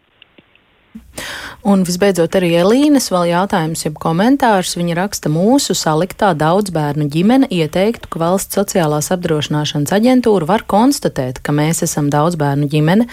[1.69, 4.77] Un visbeidzot, arī Elīnas vēl jautājums, jeb komentārs.
[4.79, 11.43] Viņa raksta, mūsu saliktā daudz bērnu ģimene ieteiktu, ka valsts sociālās apdrošināšanas aģentūra var konstatēt,
[11.43, 13.09] ka mēs esam daudz bērnu ģimene.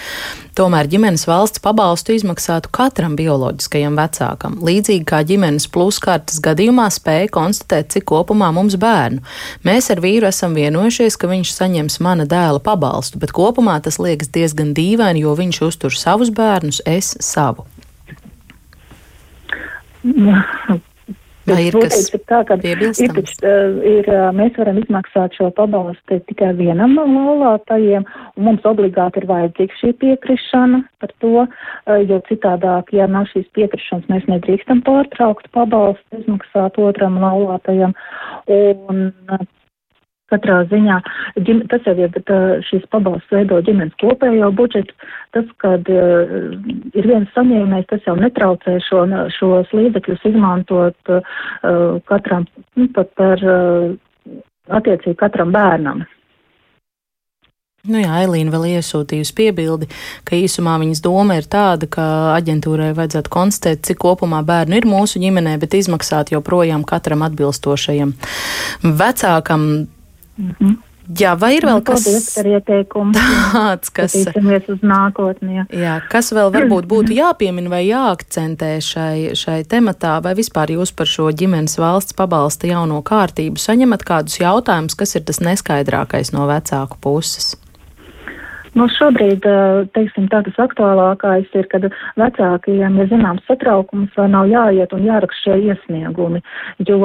[0.56, 4.56] Tomēr ģimenes valsts pabalstu izmaksātu katram bioloģiskajam vecākam.
[4.63, 9.26] Līdzīgi kā ģimenes pluskartes gadījumā spēja konstatēt, cik kopumā mums bērnu.
[9.68, 14.32] Mēs ar vīru esam vienojušies, ka viņš saņems mana dēla pabalstu, bet kopumā tas liekas
[14.32, 17.65] diezgan dīvaini, jo viņš uztur savus bērnus, es savu.
[21.46, 27.06] Vai ir kas tā, ka ir, ir, mēs varam izmaksāt šo pabalstu tikai vienam no
[27.06, 31.46] laulātajiem, un mums obligāti ir vajadzīga šī piekrišana par to,
[32.10, 37.94] jo citādāk, ja nav šīs piekrišanas, mēs nedrīkstam pārtraukt pabalstu izmaksāt otram laulātajam.
[38.50, 39.06] Un
[40.36, 41.02] Katrā ziņā
[41.48, 42.32] ģim, tas jau ir, bet
[42.69, 44.95] šīs pabalsts veido ģimenes kopējo budžetu.
[45.36, 46.36] Tas, kad uh,
[46.95, 51.32] ir viens saņēmējs, tas jau netraucē šo, šos līdzekļus izmantot uh,
[52.12, 53.95] katram, nu, pat par uh,
[54.76, 56.06] attiecīgi katram bērnam.
[57.86, 59.88] Nu jā, Elīna vēl iesūtījusi piebildi,
[60.26, 65.21] ka īsumā viņas doma ir tāda, ka aģentūrai vajadzētu konstatēt, cik kopumā bērnu ir mūsu
[65.21, 68.15] ģimenē, bet izmaksāt joprojām katram atbilstošajam
[68.82, 69.67] vecākam
[70.38, 70.76] -hmm.
[71.06, 74.15] Jā, vai ir vēl kas tāds, kas
[74.74, 75.60] uz nākotni?
[75.60, 75.65] Jā.
[75.69, 81.10] jā, kas vēl varbūt būtu jāpiemina vai jāakcentē šai, šai tematā, vai vispār jūs par
[81.10, 86.98] šo ģimenes valsts pabalsta jauno kārtību saņemat kādus jautājumus, kas ir tas neskaidrākais no vecāku
[87.02, 87.54] puses?
[88.75, 89.45] Nu, šobrīd,
[89.95, 91.85] teiksim, tā tas aktuālākais ir, kad
[92.19, 96.41] vecākiem ir zināms satraukums, vai nav jāiet un jāraksta šie iesniegumi,
[96.89, 96.97] jo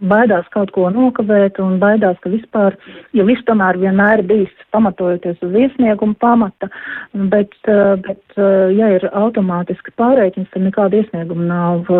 [0.00, 2.76] baidās kaut ko nokavēt un baidās, ka vispār,
[3.16, 6.70] jo viss tomēr vienmēr bijis pamatojoties uz iesniegumu pamata,
[7.12, 7.52] bet,
[8.06, 8.40] bet
[8.78, 11.92] ja ir automātiski pārreikins, tad nekāda iesnieguma nav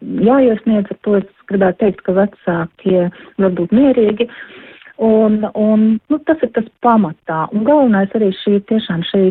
[0.00, 3.06] jāiesniedz, ar to es gribētu teikt, ka vecākie
[3.38, 4.26] var būt mierīgi.
[4.26, 4.59] Uh,
[5.00, 7.46] Un, un, nu, tas ir tas pamatā.
[7.56, 9.22] Un galvenais arī šī tiešām šī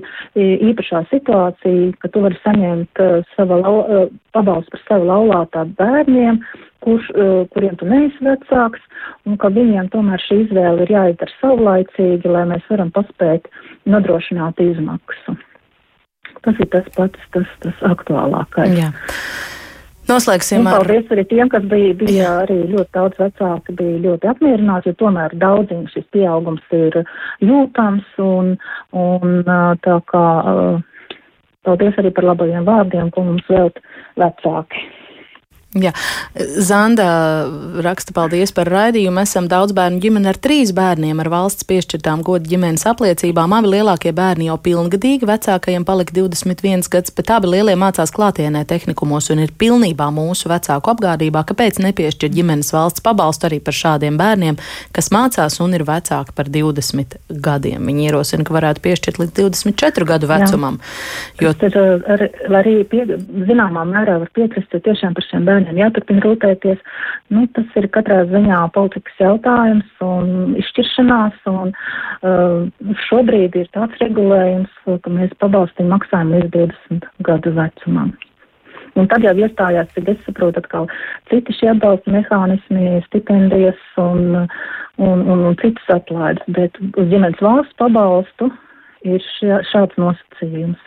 [0.65, 6.39] īpašā situācija, ka tu vari saņemt uh, sava lau, uh, pabalstu par savu laulātā bērniem,
[6.81, 8.81] kurš, uh, kuriem tu neesi vecāks,
[9.29, 13.45] un ka viņiem tomēr šī izvēle ir jāizdara saulaicīgi, lai mēs varam paspēt
[13.85, 15.37] nodrošināt izmaksu.
[16.41, 18.73] Tas ir tas pats, tas, tas aktuālākais.
[18.73, 18.89] Jā.
[20.09, 20.79] Noslēgsim ar.
[20.81, 25.35] Paldies arī tiem, kas bija, bija arī ļoti daudz vecāki, bija ļoti apmierināti, jo tomēr
[25.41, 27.01] daudziem šis pieaugums ir
[27.45, 28.55] jūtams un,
[28.97, 29.35] un
[29.85, 30.25] tā kā
[31.67, 33.77] paldies arī par labajiem vārdiem, ko mums vēlt
[34.19, 34.87] vecāki.
[35.77, 35.91] Jā.
[36.65, 37.05] Zanda
[37.85, 39.21] raksta paldies par raidījumu.
[39.21, 43.53] Esam daudz bērnu ģimene ar trīs bērniem ar valsts piešķirtām godu ģimenes apliecībām.
[43.53, 49.29] Abi lielākie bērni jau pilngadīgi, vecākajiem palika 21 gads, bet abi lielie mācās klātienē tehnikumos
[49.29, 51.45] un ir pilnībā mūsu vecāku apgādībā.
[51.51, 54.57] Kāpēc nepiešķir ģimenes valsts pabalstu arī par šādiem bērniem,
[54.97, 57.85] kas mācās un ir vecāki par 20 gadiem?
[57.85, 60.81] Viņi ierosina, ka varētu piešķirt līdz 24 gadu vecumam.
[61.37, 61.51] Jā.
[61.51, 61.55] Jo...
[61.61, 61.77] Tad,
[62.09, 62.27] ar,
[62.63, 63.05] arī pie,
[63.45, 66.79] zināmā mērā var piekrist tiešām par šiem bērniem bērniem jāturpina rūpēties.
[67.33, 74.71] Nu, tas ir katrā ziņā politikas jautājums un izšķiršanās, un uh, šobrīd ir tāds regulējums,
[74.85, 78.15] ka mēs pabalstīm maksājam līdz 20 gadu vecumam.
[78.97, 80.89] Un tad jau iestājās, cik es saprotu, atkal
[81.29, 84.47] citi šie atbalsta mehānismi, stipendijas un,
[84.97, 88.49] un, un, un citas atlaides, bet uz ģimenes valsts pabalstu
[89.07, 90.81] ir šā, šāds nosacījums.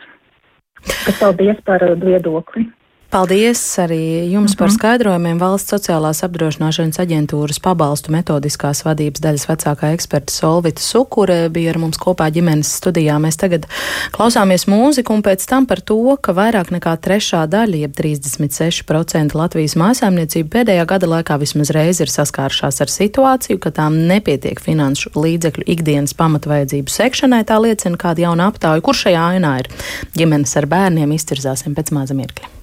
[0.83, 2.67] Kas paldies par viedokli.
[3.13, 4.57] Paldies arī jums uh -huh.
[4.57, 4.75] par mhm.
[4.75, 5.37] skaidrojumiem.
[5.39, 11.97] Valsts sociālās apdrošināšanas aģentūras pabalstu metodiskās vadības daļas vecākā eksperta Solvita Sukure bija ar mums
[11.97, 13.19] kopā ģimenes studijā.
[13.19, 13.67] Mēs tagad
[14.11, 19.75] klausāmies mūziku un pēc tam par to, ka vairāk nekā trešā daļa, jeb 36% Latvijas
[19.75, 25.63] mājasēmniecību pēdējā gada laikā vismaz reizi ir saskārušās ar situāciju, ka tām nepietiek finanšu līdzekļu
[25.67, 27.43] ikdienas pamatvajadzību sekšanai.
[27.45, 29.69] Tā liecina kāda jauna aptāja, kur šajā ainā ir
[30.17, 31.11] ģimenes ar bērniem.
[31.11, 32.62] Iztirzāsim pēc maza mirkļa.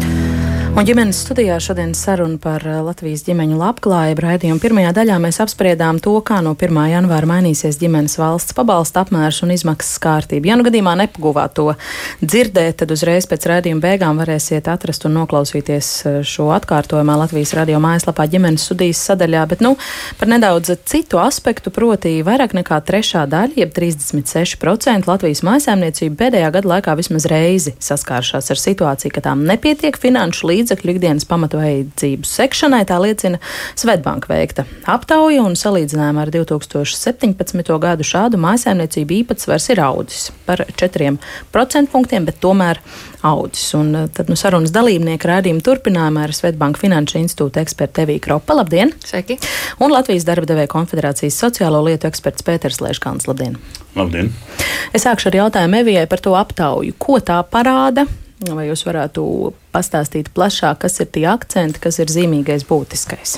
[0.71, 4.21] Un ģimenes studijā šodien saruna par eh, Latvijas ģimeņu labklājību.
[4.23, 6.77] Raidījuma pirmajā daļā mēs apspriedām to, kā no 1.
[6.93, 10.47] janvāra mainīsies ģimenes valsts pabalsta apmērs un izmaksas kārtība.
[10.47, 11.65] Ja nu gadījumā nepaguvāt to
[12.23, 17.83] dzirdēt, tad uzreiz pēc raidījuma beigām varēsiet atrast un noklausīties eh, šo atkārtojumā Latvijas radio
[17.83, 19.43] mājaslapā ģimenes studijas sadaļā.
[19.51, 19.73] Bet nu,
[20.23, 26.73] par nedaudz citu aspektu, proti vairāk nekā trešā daļa, jeb 36% Latvijas mājasēmniecību pēdējā gada
[26.77, 32.83] laikā vismaz reizi saskārušās ar situāciju, ka tām nepietiek finanšu līdzekļu līdzekļu ikdienas pamatvajadzību sekšanai,
[32.89, 33.41] tā liecina
[33.79, 37.73] Svetbanka veikta aptauja un salīdzinājumā ar 2017.
[37.81, 42.81] gadu šādu mājasēmniecību īpatsvars ir audzis par 4% punktiem, bet tomēr
[43.27, 43.73] audzis.
[43.77, 48.57] Un eh, tad nu, sarunas dalībnieki rādījuma turpinājumā ar Svetbanka Finanšu institūta ekspertu Eviju Kropa.
[48.57, 48.93] Labdien!
[49.05, 49.37] Sveiki!
[49.81, 53.29] Un Latvijas darba devēja konfederācijas sociālo lietu eksperts Pēters Lēškāns.
[53.29, 53.59] Labdien!
[53.97, 54.33] Labdien!
[54.95, 56.97] Es sākšu ar jautājumu Evijai par to aptauju.
[57.01, 58.07] Ko tā parāda?
[58.41, 59.23] Vai jūs varētu
[59.71, 63.37] pastāstīt plašāk, kas ir tie akcenti, kas ir zīmīgais, būtiskais?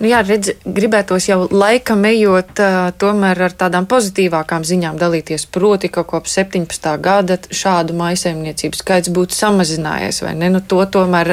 [0.00, 2.56] Nu, jā, redz, gribētos jau laikam ejot,
[3.00, 5.44] tomēr ar tādām pozitīvākām ziņām dalīties.
[5.52, 6.88] Proti, ka kopš 17.
[7.04, 10.48] gada šādu maisaimniecību skaits būtu samazinājies, vai ne?
[10.54, 11.30] Nu, to tomēr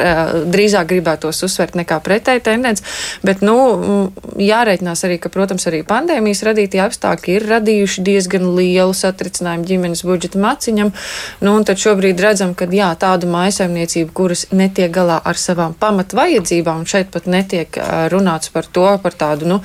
[0.51, 2.83] drīzāk gribētos uzsvert nekā pretēji tendence,
[3.23, 9.71] bet, nu, jāreikinās arī, ka, protams, arī pandēmijas radītie apstākļi ir radījuši diezgan lielu satricinājumu
[9.71, 10.91] ģimenes budžeta maciņam,
[11.39, 16.83] nu, un tad šobrīd redzam, ka, jā, tādu maisaimniecību, kuras netiek galā ar savām pamatvajadzībām,
[16.89, 17.79] šeit pat netiek
[18.11, 19.59] runāts par to, par tādu nu,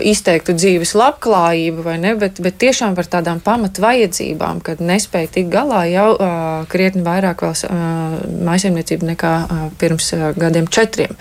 [0.00, 6.08] izteiktu dzīves labklājību, ne, bet, bet tiešām par tādām pamatvajadzībām, kad nespēja tikt galā jau
[6.72, 7.54] krietni vairāk vēl
[8.46, 9.32] maisaimniecību nekā
[9.80, 11.12] pirms gadiem četriem.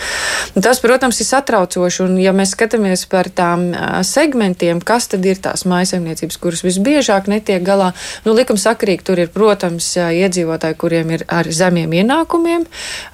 [0.55, 3.71] Tas, protams, ir satraucoši, un ja mēs skatāmies par tām
[4.07, 7.91] segmentiem, kas tad ir tās maisaimniecības, kuras visbiežāk netiek galā,
[8.25, 12.65] nu, likumsakarīgi tur ir, protams, iedzīvotāji, kuriem ir ar zemiem ienākumiem.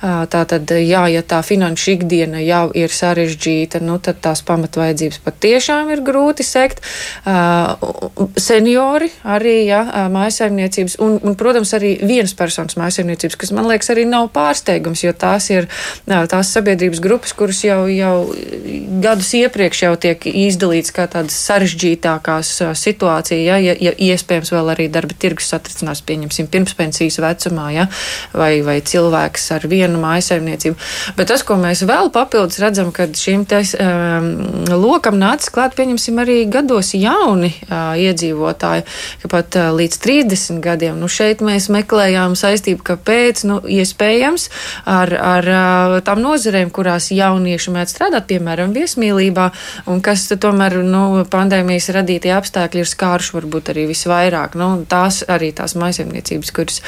[0.01, 6.03] Tātad, jā, ja tā finanšu ikdiena jau ir sarežģīta, nu, tad tās pamatvaidzības patiešām ir
[6.05, 6.83] grūti sekt.
[8.37, 9.81] Seniori arī, ja,
[10.13, 15.13] mājasaimniecības, un, un, protams, arī vienas personas mājasaimniecības, kas man liekas arī nav pārsteigums, jo
[15.17, 15.69] tās ir
[16.05, 18.15] tās sabiedrības grupas, kuras jau, jau
[19.03, 24.87] gadus iepriekš jau tiek izdalīts kā tādas sarežģītākās situācijas, ja, ja, ja iespējams vēl arī
[24.91, 27.87] darba tirgus satricinās, pieņemsim, pirmspensijas vecumā, ja,
[28.33, 30.77] vai, vai cilvēks ar vienu mājasaimniecību.
[31.17, 35.75] Bet tas, ko mēs vēl papildus redzam, kad šīm te šis um, lokam nācis klāt,
[35.77, 38.85] pieņemsim, arī gados jauni uh, iedzīvotāji,
[39.21, 40.99] ka pat uh, līdz 30 gadiem.
[40.99, 44.49] Nu, šeit mēs meklējām saistību, kāpēc, nu, iespējams,
[44.85, 49.49] ar, ar uh, tām nozarēm, kurās jaunieši mēdz strādāt, piemēram, viesmīlībā,
[49.91, 54.57] un kas tomēr, nu, pandēmijas radītie apstākļi ir skāruši varbūt arī visvairāk.
[54.59, 56.81] Nu, tās arī tās maisaimniecības, kuras,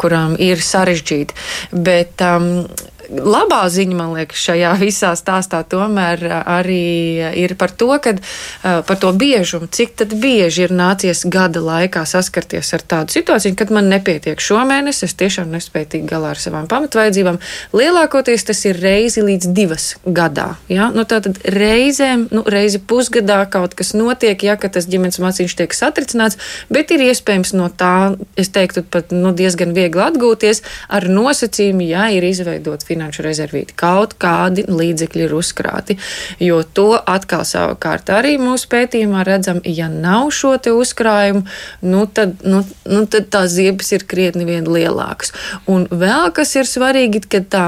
[0.00, 1.36] kurām ir sarežģīti.
[1.72, 2.66] Bet, um,
[3.08, 8.20] labā ziņa, man liekas, šajā visā stāstā tomēr arī ir par to, kad,
[8.62, 13.72] par to biežumu, cik tad bieži ir nācies gada laikā saskarties ar tādu situāciju, kad
[13.74, 17.40] man nepietiek šomēnes, es tiešām nespēju tikt galā ar savām pamatvajadzībām.
[17.76, 20.50] Lielākoties tas ir reizi līdz divas gadā.
[20.72, 20.90] Ja?
[20.94, 26.36] Nu, tātad reizēm, nu, reizi pusgadā kaut kas notiek, ja tas ģimenes mācīņš tiek satricināts,
[26.68, 30.60] bet ir iespējams no tā, es teiktu, pat nu, diezgan viegli atgūties
[30.92, 35.98] ar nosacījumu, ja ir izveidots finanšu rezervīti, kaut kādi līdzekļi ir uzkrāti.
[36.42, 41.44] Jo to atkal savukārt arī mūsu pētījumā redzam, ja nav šo te uzkrājumu,
[41.86, 45.32] nu tad, nu, nu tad tās ziepes ir krietni vien lielākas.
[45.70, 47.64] Un vēl kas ir svarīgi, ka tā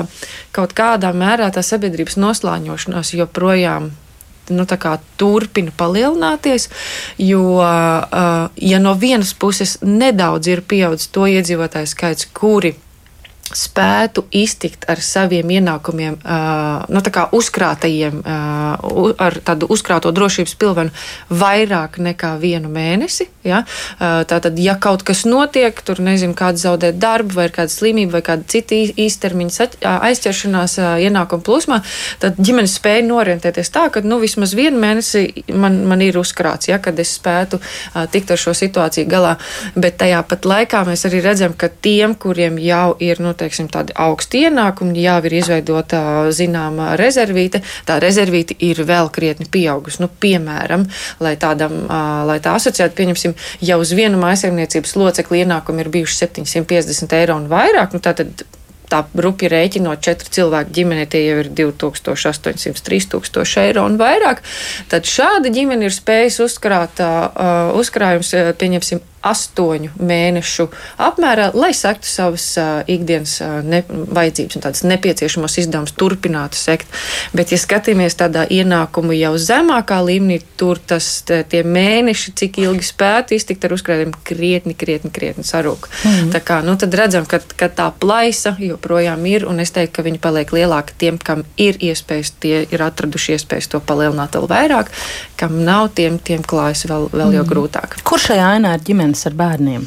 [0.52, 3.92] kaut kādā mērā tā sabiedrības noslāņošanās joprojām
[4.50, 4.66] nu,
[5.20, 6.68] turpina palielināties,
[7.22, 12.74] jo, uh, ja no vienas puses nedaudz ir pieaudzis to iedzīvotāju skaits, kuri
[13.56, 16.18] spētu iztikt ar saviem ienākumiem,
[16.90, 20.94] nu, tā kā uzkrātajiem, ar tādu uzkrāto drošības pilvenu
[21.30, 23.26] vairāk nekā vienu mēnesi.
[23.44, 23.62] Ja?
[23.98, 28.46] Tātad, ja kaut kas notiek, tur nezinu, kāds zaudē darbu, vai kāda slimība, vai kāda
[28.50, 29.68] cita īstermiņa
[30.10, 31.80] aizķeršanās ienākuma plūsmā,
[32.22, 36.78] tad ģimenes spēja norientēties tā, ka nu, vismaz vienu mēnesi man, man ir uzkrāts, ja,
[36.82, 37.60] kad es spētu
[38.12, 39.36] tikt ar šo situāciju galā.
[39.74, 43.94] Bet tajā pat laikā mēs arī redzam, ka tiem, kuriem jau ir nu, teiksim, tādi
[43.98, 46.02] augsti ienākumi, jau ir izveidota
[46.36, 47.62] zināma rezervīte.
[47.88, 50.02] Tā rezervīte ir vēl krietni pieaugusi.
[50.04, 50.86] Nu, piemēram,
[51.24, 51.82] lai, tādam,
[52.28, 57.50] lai tā asociētu, pieņemsim, ja uz vienu mājsaimniecības locekli ienākumi ir bijuši 750 eiro un
[57.50, 58.24] vairāk, nu, tad
[58.90, 64.42] tā rupi rēķinot četru cilvēku ģimene, tie jau ir 2800, 3000 eiro un vairāk.
[64.90, 70.66] Tad šāda ģimene ir spējusi uzkrāt uh, uzkrājums, pieņemsim, astoņu mēnešu
[71.00, 76.88] apmērā, lai sektu savas uh, ikdienas uh, ne, vajadzības un tādas nepieciešamos izdevumus turpinātu sekt.
[77.36, 83.36] Bet, ja skatāmies tādā ienākumu jau zemākā līmenī, tur tas tie mēneši, cik ilgi spētu
[83.36, 85.90] iztikt ar uzkrājumiem, krietni, krietni, krietni sarūk.
[86.04, 86.32] Mm.
[86.34, 90.06] Tā kā, nu, tad redzam, ka, ka tā plaisa joprojām ir, un es teiktu, ka
[90.06, 94.92] viņi paliek lielāki tiem, kam ir iespējas, tie ir atraduši iespējas to palielināt vēl vairāk,
[95.40, 97.38] kam nav, tiem, tiem klājas vēl, vēl mm.
[97.40, 98.00] jau grūtāk.
[98.06, 99.09] Kur šajā ainā ir ģimene?
[99.10, 99.86] Ģimenes ar bērniem?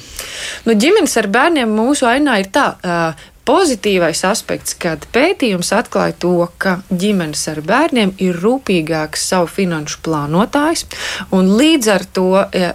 [0.65, 2.73] Nu, ģimenes ar bērniem mūsu ainā ir tā.
[2.83, 9.97] Uh, Pozitīvais aspekts, kad pētījums atklāja to, ka ģimenes ar bērniem ir rūpīgāks savu finanšu
[10.05, 10.85] plānotājs,
[11.35, 12.29] un līdz ar to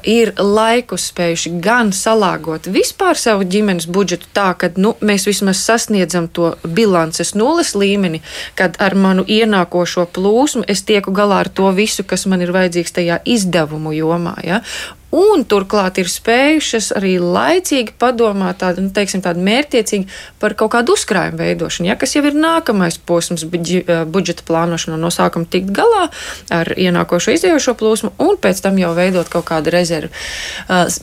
[0.05, 6.29] ir laikus spējuši gan salāgot vispār savu ģimenes budžetu tā, ka nu, mēs vismaz sasniedzam
[6.29, 8.21] to bilances nulles līmeni,
[8.53, 12.93] kad ar manu ienākošo plūsmu es tieku galā ar to visu, kas man ir vajadzīgs
[13.01, 14.37] tajā izdevumu jomā.
[14.45, 14.61] Ja?
[15.14, 20.05] Un turklāt ir spējušas arī laicīgi padomāt, tādu, nu, teiksim, tādu mērķiecīgi
[20.42, 25.49] par kaut kādu uzkrājumu veidošanu, ja, kas jau ir nākamais posms budžeta plānošanā, no sākuma
[25.49, 26.11] tikt galā
[26.53, 30.12] ar ienākošo izdējošo plūsmu un pēc tam jau veidot kaut kādu rezervi.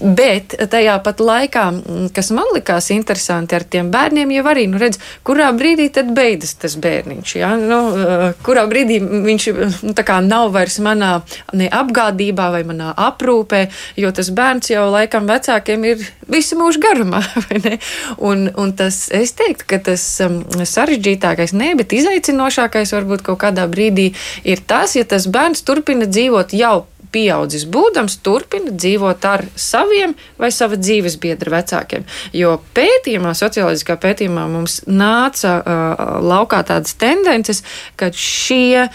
[0.05, 1.65] Bet tajā pat laikā,
[2.13, 6.53] kas man likās interesanti ar tiem bērniem, jau arī, nu, redz, kurā brīdī tad beidzas
[6.61, 7.81] tas bērniņš, ja, nu,
[8.45, 9.49] kurā brīdī viņš
[9.81, 9.97] nu,
[10.29, 11.15] nav vairs manā
[11.57, 13.65] ne apgādībā vai manā aprūpē,
[13.99, 17.21] jo tas bērns jau laikam vecākiem ir visu mūžu garumā.
[18.29, 23.67] Un, un tas, es teiktu, ka tas um, sarežģītākais, ne, bet izaicinošākais varbūt kaut kādā
[23.69, 24.11] brīdī
[24.47, 30.51] ir tas, ja tas bērns turpina dzīvot jau pieaudzis būdams, turpina dzīvot ar saviem vai
[30.53, 32.05] sava dzīves biedra vecākiem.
[32.35, 37.63] Jo pētījumā, socioloģiskā pētījumā mums nāca uh, laukā tādas tendences,
[37.99, 38.91] ka šie uh,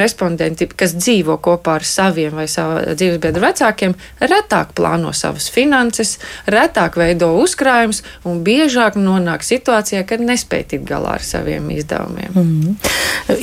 [0.00, 6.16] respondenti, kas dzīvo kopā ar saviem vai sava dzīves biedra vecākiem, retāk plāno savas finanses,
[6.50, 12.34] retāk veido uzkrājumus un biežāk nonāk situācijā, kad nespēj tikt galā ar saviem izdevumiem.
[12.34, 12.76] Mm.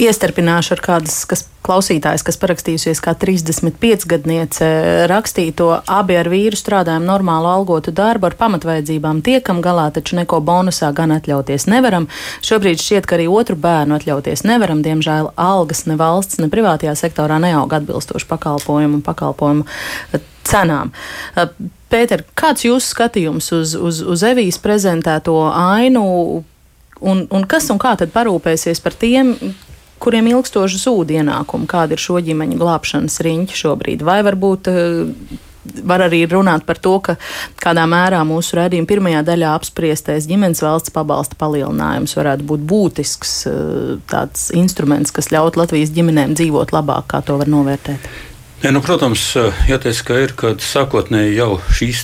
[0.01, 4.67] Iestarpināšu ar kādas, kas klausītājs, kas parakstījusies kā 35 gadniece,
[5.11, 10.41] rakstīja to, abi ar vīru strādājam normālu algotu darbu, ar pamatvajadzībām tiekam galā, taču neko
[10.45, 12.07] bonusā gan atļauties nevaram.
[12.45, 14.81] Šobrīd šķiet, ka arī otru bērnu atļauties nevaram.
[14.85, 19.67] Diemžēl algas ne valsts, ne privātajā sektorā neaug atbilstoši pakalpojumu un pakalpojumu
[20.47, 20.93] cenām.
[21.91, 26.05] Pēter, kāds jūsu skatījums uz, uz, uz Evijas prezentēto ainu
[27.01, 29.35] un, un kas un kā tad parūpēsies par tiem,
[30.01, 34.05] kuriem ilgstoši zūd ienākumi, kāda ir šo ģimeņu glābšanas riņķi šobrīd.
[34.07, 35.37] Vai varbūt eh,
[35.85, 37.17] var arī runāt par to, ka
[37.61, 43.55] kādā mērā mūsu redzējuma pirmajā daļā apspriestais ģimenes valsts pabalsta palielinājums varētu būt būtisks eh,
[44.11, 48.11] tāds instruments, kas ļaut Latvijas ģimenēm dzīvot labāk, kā to var novērtēt.
[48.61, 49.23] Ne, nu, protams,
[49.65, 52.03] jāteic, ka ir sākotnēji jau šīs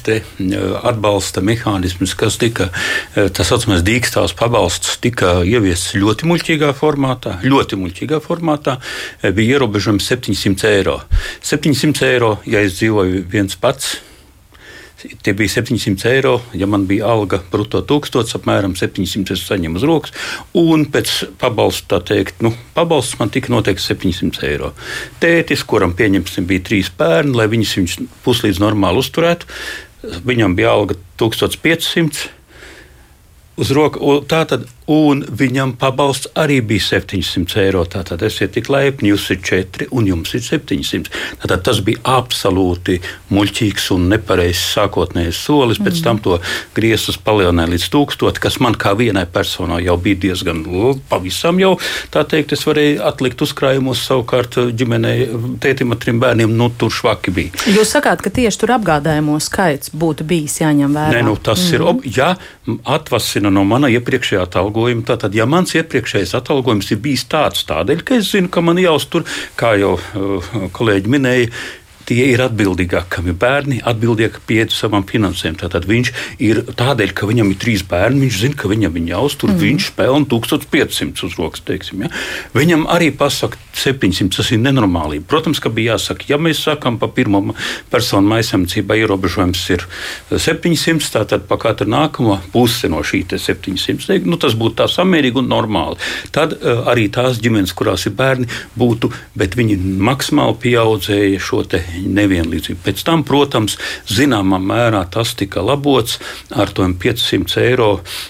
[0.90, 2.72] atbalsta mehānismas, kas tika
[3.14, 7.36] tā saucamais dīkstāvs pabalsts, tika ieviests ļoti muļķīgā formātā.
[7.46, 8.80] Ļoti muļķīgā formātā
[9.22, 10.98] bija ierobežojums 700 eiro.
[11.46, 14.00] 700 eiro, ja es dzīvoju viens pats,
[14.98, 16.40] Tie bija 700 eiro.
[16.58, 20.14] Ja man bija alga brutto 1000, apmēram 700 es saņemu uz rokas.
[20.58, 24.72] Un pēc pabalstu, tā teikt, nu, pabalsts man tika noteikts 700 eiro.
[25.22, 29.46] Tētis, kuram pieņemsim, bija trīs bērni, lai viņus, viņus puslīdz normāli uzturētu,
[30.26, 32.26] viņam bija alga 1500
[33.62, 34.02] uz roka.
[34.34, 37.84] Tātad, un viņam pabalsts arī bija 700 eiro.
[37.88, 41.12] Tātad esiet tik laipni, jūs ir 4 un jums ir 700.
[41.42, 43.00] Tātad tas bija absolūti
[43.34, 45.82] muļķīgs un nepareizs sākotnējs solis.
[45.84, 46.06] Pēc mm.
[46.06, 46.38] tam to
[46.78, 50.64] griezus palielināja līdz 1000, kas man kā vienai personai jau bija diezgan
[51.10, 51.76] pavisam jau.
[52.14, 55.28] Tā teikt, es varēju atlikt uzkrājumus savukārt ģimenei,
[55.64, 57.66] tētim ar trim bērniem, nu tur švaki bija.
[57.76, 61.18] Jūs sakāt, ka tieši tur apgādājumu skaits būtu bijis jāņem vērā?
[61.18, 61.76] Nē, nu tas mm.
[61.76, 62.32] ir, ja
[62.88, 64.48] atvasina no mana iepriekšējā
[64.78, 65.06] atalgojuma.
[65.08, 69.26] Tātad, ja mans iepriekšējais atalgojums ir bijis tāds, tādēļ, ka es zinu, ka man jāuztur,
[69.58, 71.50] kā jau uh, kolēģi minēja,
[72.08, 75.58] tie ir atbildīgāki, kam ir bērni, atbildīgi pieeja savam finansēm.
[75.60, 76.12] Tātad viņš
[76.44, 79.62] ir tādēļ, ka viņam ir trīs bērni, viņš zina, ka viņam ir jāuztur, mm.
[79.64, 81.64] viņš pelna 1500 uz rokas.
[81.68, 82.12] Teiksim, ja?
[82.56, 85.20] Viņam arī pasaka 700, tas ir nenormāli.
[85.28, 87.44] Protams, ka bija jāsaka, ja mēs sakām pa pirmo
[87.92, 89.86] personu maisamniecībā ierobežojums ir
[90.32, 95.52] 700, tātad pa katru nākamo pusi no šī 700, nu, tas būtu tā samērīgi un
[95.52, 96.00] normāli.
[96.36, 98.48] Tad uh, arī tās ģimenes, kurās ir bērni,
[98.80, 99.78] būtu, bet viņi
[100.08, 102.80] maksimāli pieaudzēja šo te nevienlīdzību.
[102.86, 103.78] Pēc tam, protams,
[104.10, 106.20] zināmā mērā tas tika labots
[106.52, 107.90] ar 500 eiro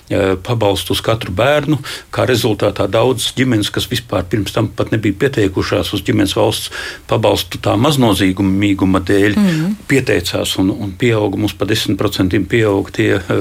[0.10, 1.80] e, pabalstu uz katru bērnu.
[2.14, 6.72] Kā rezultātā daudzas ģimenes, kas vispār pirms tam pat nebija pieteikušās uz ģimenes valsts
[7.10, 9.76] pabalstu tā maznozīmīguma dēļ, mm -hmm.
[9.88, 13.40] pieteicās un, un pieauga mums pa 10% pieauga tie e,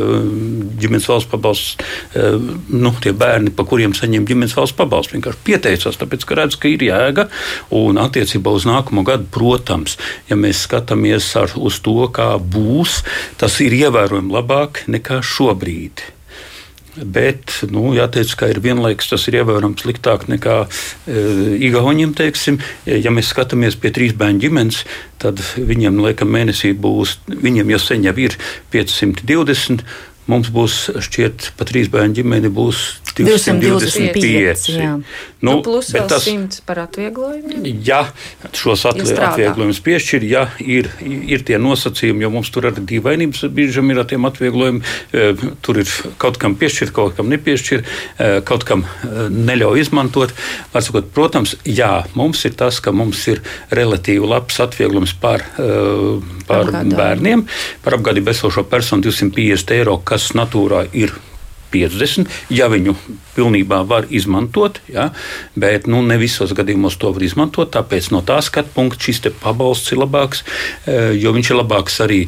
[0.81, 1.77] ģimenes valsts pabalsts,
[2.15, 2.31] e,
[2.69, 5.17] nu, tie bērni, pa kuriem saņem ģimenes valsts pabalstu.
[5.17, 7.29] Vienkārši pieteicās, tāpēc, ka redz, ka ir jēga
[7.77, 9.97] un attiecībā uz nākamo gadu, protams,
[10.31, 13.03] ja mēs skatāmies ar, uz to, kā būs,
[13.41, 16.13] tas ir ievērojami labāk nekā šobrīd.
[16.97, 21.25] Bet, nu, jāteic, ka ir vienlaikus tas ir ievērojami sliktāk nekā e,
[21.69, 22.15] Igauniem.
[22.17, 22.57] Teiksim.
[22.89, 24.81] Ja mēs skatāmies pie trīs bērnu ģimenes,
[25.21, 28.39] tad viņiem, laikam, mēnesī būs, viņiem jau sen jau ir
[28.73, 29.85] 520
[30.31, 34.17] mums būs šķiet, pa trīs bērnu ģimeni būs 225.
[34.17, 34.77] 225
[35.41, 37.63] nu, nu, plus vēl tas, 100 par atvieglojumu.
[37.87, 38.03] Ja
[38.57, 44.03] šos atvieglojumus piešķir, ja ir, ir tie nosacījumi, jo mums tur arī dīvainības biežam ir
[44.03, 45.29] ar tiem atvieglojumiem, e,
[45.65, 50.35] tur ir kaut kam piešķirt, kaut kam nepiešķirt, e, kaut kam e, neļauj izmantot.
[50.77, 53.41] Sakot, protams, jā, mums ir tas, ka mums ir
[53.75, 55.43] relatīvi labs atvieglojums par,
[56.47, 57.47] par bērniem,
[57.85, 61.13] par apgādību esošo personu 250 eiro, kas natūrā ir
[61.77, 62.95] 50, ja viņu
[63.35, 65.11] pilnībā var izmantot, ja,
[65.59, 67.73] bet nu, ne visos gadījumos to var izmantot.
[67.75, 70.45] Tāpēc no tā skatu punkta šis pabalsts ir labāks,
[70.87, 72.21] e, jo viņš ir labāks arī,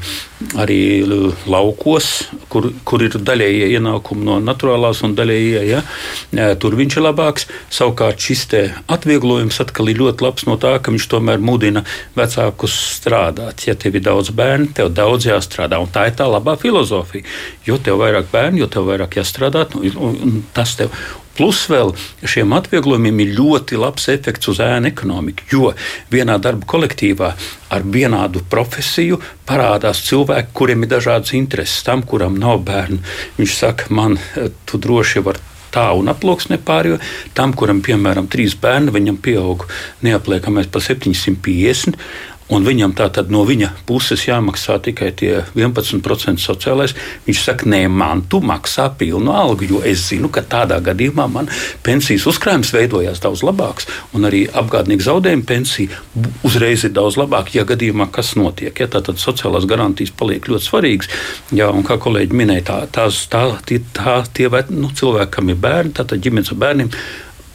[0.58, 0.80] arī
[1.50, 5.64] laukos, kur, kur ir daļējie ienākumi no naturālās un daļējie.
[5.68, 5.82] Ja,
[6.60, 7.48] tur viņš ir labāks.
[7.74, 8.46] Savukārt šis
[8.88, 11.84] atvieglojums atkal ir ļoti labs no tā, ka viņš tomēr mudina
[12.16, 13.66] vecākus strādāt.
[13.66, 15.80] Ja tev ir daudz bērnu, tev daudz jāstrādā.
[15.82, 17.26] Un tā ir tā labā filozofija.
[17.66, 19.76] Jo tev vairāk bērnu, jo tev vairāk jāstrādā strādāt.
[19.78, 20.94] Un, un tas tev
[21.38, 21.92] Plus vēl
[22.26, 25.68] šiem atvieglojumiem ir ļoti labs efekts uz ēnu ekonomiku, jo
[26.10, 27.28] vienā darba kolektīvā
[27.74, 31.84] ar vienādu profesiju parādās cilvēki, kuriem ir dažādas intereses.
[31.86, 32.98] Tam, kuram nav bērnu,
[33.38, 34.18] viņš saka, man
[34.66, 36.98] tu droši vari tā un aploksne pārējo.
[37.38, 39.68] Tam, kuram, piemēram, trīs bērni, viņam pieaug
[40.02, 41.94] neapliekamais pa 750
[42.54, 46.94] un viņam tā tad no viņa puses jāmaksā tikai tie 11% sociālais,
[47.26, 51.50] viņš saka, nē, man tu maksā pilnu algu, jo es zinu, ka tādā gadījumā man
[51.86, 56.00] pensijas uzkrājums veidojās daudz labāks, un arī apgādnieku zaudējuma pensija
[56.46, 58.74] uzreiz ir daudz labāka, ja gadījumā kas notiek.
[58.78, 61.12] Ja, Tātad sociālās garantijas paliek ļoti svarīgas,
[61.54, 65.60] jā, un kā kolēģi minēja, tā, tās, tā, tie, tā, tie nu, cilvēki, kam ir
[65.60, 66.92] bērni, tātad ģimenes ar bērniem,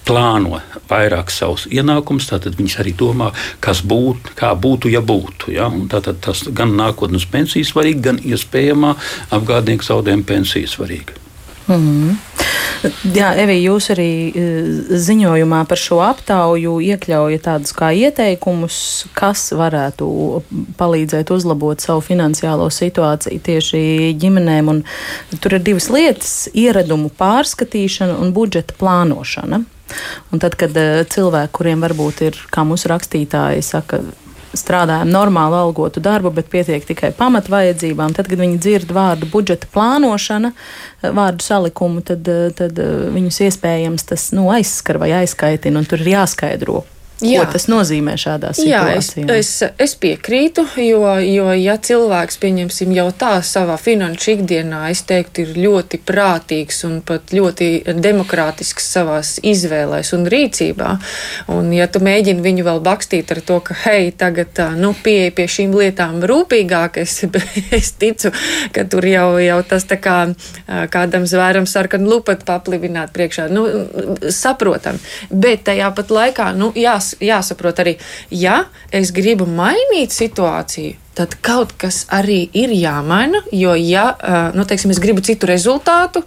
[0.08, 3.32] plāno vairāk savus ienākumus, tad viņš arī domā,
[3.64, 5.54] kas būtu, kā būtu, ja būtu.
[5.56, 5.70] Ja?
[5.92, 8.96] Tātad tas gan nākotnes pensijas svarīgi, gan iespējamā
[9.34, 11.20] apgādnieku zaudējuma pensija svarīga.
[11.68, 12.16] Mm -hmm.
[13.16, 14.42] Jā, Evī, jūs arī e,
[15.00, 20.08] ziņojumā par šo aptauju iekļaujat tādus kā ieteikumus, kas varētu
[20.80, 23.80] palīdzēt uzlabot savu finansiālo situāciju tieši
[24.20, 24.84] ģimenēm.
[25.40, 29.64] Tur ir divas lietas- ieradumu pārskatīšana un budžeta plānošana.
[30.34, 34.02] Un tad, kad uh, cilvēki, kuriem varbūt ir, kā mūsu rakstītāji saka,
[34.58, 38.14] strādājam normālu algotu darbu, bet pietiek tikai pamatvajadzībām.
[38.14, 40.54] Tad, kad viņi dzird vārdu budžeta plānošana,
[41.02, 42.82] vārdu salikumu, tad, tad
[43.16, 46.84] viņus iespējams tas nu, aizskar vai aizskaitina, un tur ir jāskaidro,
[47.24, 47.44] Jā.
[47.44, 49.24] Ko tas nozīmē šādā situācijā?
[49.24, 54.82] Jā, es, es, es piekrītu, jo, jo ja cilvēks, pieņemsim, jau tā savā finanšu ikdienā,
[54.92, 57.70] es teiktu, ir ļoti prātīgs un pat ļoti
[58.04, 60.90] demokrātisks savās izvēlēs un rīcībā,
[61.56, 65.48] un ja tu mēģini viņu vēl bakstīt ar to, ka, hei, tagad, nu, pieeja pie
[65.56, 67.22] šīm lietām rūpīgāk, es,
[67.80, 68.34] es ticu,
[68.76, 70.18] ka tur jau, jau tas tā kā
[70.92, 73.66] kādam zvēram sarkanu lupatu paplivināt priekšā, nu,
[74.34, 75.00] saprotam,
[75.32, 77.98] bet tajā pat laikā, nu, jās, jāsaprot arī,
[78.32, 83.44] ja es gribu mainīt situāciju, tad kaut kas arī ir jāmaina.
[83.54, 84.12] Jo, ja
[84.56, 86.24] nu, teiksim, es gribu citu rezultātu,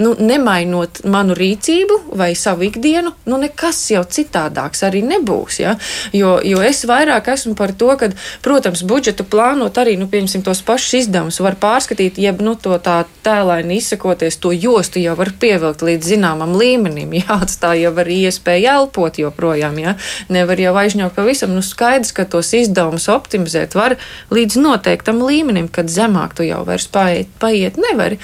[0.00, 5.60] nu, nemainot manu rīcību vai savu ikdienu, nu, nekas jau citādāks arī nebūs.
[5.62, 5.76] Ja?
[6.16, 8.10] Jo, jo es vairāk esmu par to, ka,
[8.44, 13.02] protams, budžetu plānot arī, nu, pieņemsim, tos pašus izdevumus var pārskatīt, jeb, nu, to tā
[13.26, 17.12] tēlaini izsakoties, to jostu jau var pievilkt līdz zināmam līmenim.
[17.22, 19.96] Jāatstāj jau arī iespēja elpot joprojām, ja?
[20.32, 21.54] nevar jau aizņaukt pavisam.
[21.56, 23.98] Nu, skaidrs, ka tos izdevumus optimizēt var
[24.32, 28.20] līdz noteiktam līmenim, kad zemāk tu jau vairs paiet, paiet nevari.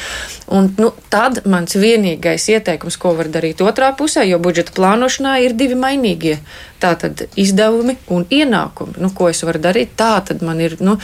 [0.53, 5.43] Un, nu, tad man mans vienīgais ieteikums, ko var darīt otrā pusē, jo budžeta plānošanā
[5.43, 6.39] ir divi mainīgie.
[6.83, 8.99] Tātad izdevumi un ienākumi.
[9.01, 9.95] Nu, ko es varu darīt?
[9.97, 10.97] Tā tad man ir nu,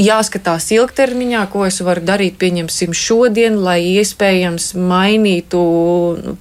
[0.00, 5.60] jāskatās ilgtermiņā, ko es varu darīt, pieņemsim, šodien, lai iespējams mainītu,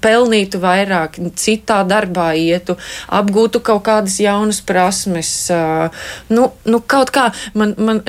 [0.04, 2.78] pelnītu vairāk, citā darbā ietu,
[3.12, 5.34] apgūtu kaut kādas jaunas prasmes.
[6.30, 7.28] Nu, nu, kaut kā
[7.58, 8.02] man, man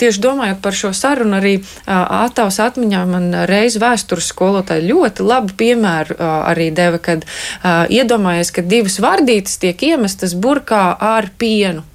[0.00, 1.54] tieši domājot par šo sarunu, arī
[1.86, 7.26] Ātavas atmiņā man reiz vēstures skolotāji ļoti labu piemēru arī deva, kad
[7.92, 11.86] iedomājies, ka divas vardītes tiek iemestas burkā ar pienu.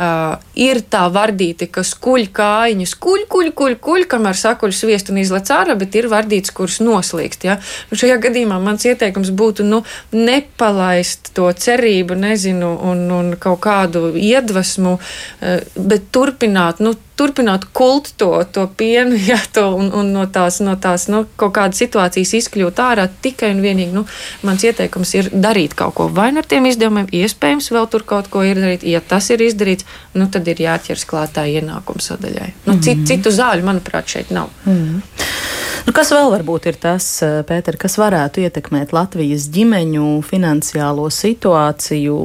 [0.00, 5.18] Uh, ir tā vardīte, kas kuļ kājiņas, kuļ, kuļ, kuļ, kuļ, kamēr sakuļ sviestu un
[5.20, 7.44] izlec ārā, bet ir vardītes, kuras noslīkst.
[7.44, 7.58] Ja?
[7.90, 9.82] Nu, šajā gadījumā mans ieteikums būtu nu,
[10.16, 16.80] nepalaist to cerību, nezinu, un, un kaut kādu iedvesmu, uh, bet turpināt.
[16.80, 21.24] Nu, turpināt kult to, to pienu, ja, to, un, un no tās, no tās nu,
[21.40, 23.06] kaut kādas situācijas izkļūt ārā.
[23.24, 24.06] Tikai un vienīgi nu,
[24.46, 28.30] mans ieteikums ir darīt kaut ko vai nu ar tiem izdevumiem, iespējams, vēl tur kaut
[28.32, 28.86] ko ir darīt.
[28.88, 32.50] Ja tas ir izdarīts, nu, tad ir jāķers klātā ienākuma sadaļai.
[32.64, 32.84] Nu, mm -hmm.
[32.86, 34.48] citu, citu zāļu, manuprāt, šeit nav.
[34.64, 35.48] Mm -hmm.
[35.86, 42.16] Nu, kas vēl varbūt ir tas, eh, Pēter, kas varētu ietekmēt Latvijas ģimeņu finansiālo situāciju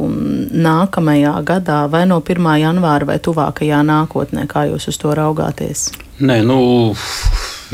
[0.52, 2.50] nākamajā gadā, vai no 1.
[2.62, 5.90] janvāra, vai tuvākajā nākotnē, kā jūs uz to raugāties?
[6.20, 6.60] Nē, nu,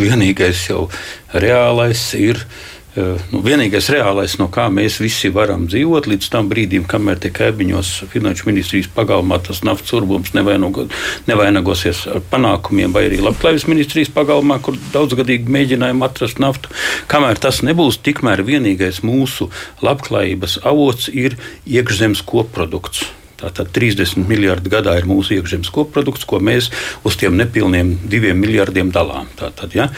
[0.02, 0.88] vienīgais jau
[1.34, 2.46] reālais ir
[2.92, 7.92] Nu, vienīgais reālais, no kā mēs visi varam dzīvot līdz tam brīdim, kamēr tie kaimiņos
[8.12, 10.90] finanšu ministrijas pagalmā tas naftas urbums nevainago,
[11.30, 16.76] nevainagosies ar panākumiem, vai arī labklājības ministrijas pagalmā, kur daudzgadīgi mēģinājām atrast naftu.
[17.12, 19.48] Kamēr tas nebūs, tikmēr vienīgais mūsu
[19.88, 23.08] labklājības avots ir iekšzemes koprodukts.
[23.42, 26.70] Tātad 30 miljardi gadā ir mūsu iekšzemes koprodukts, ko mēs
[27.08, 29.30] uz tiem nepilniem diviem miljardiem dalām.
[29.40, 29.90] Tātad, ja?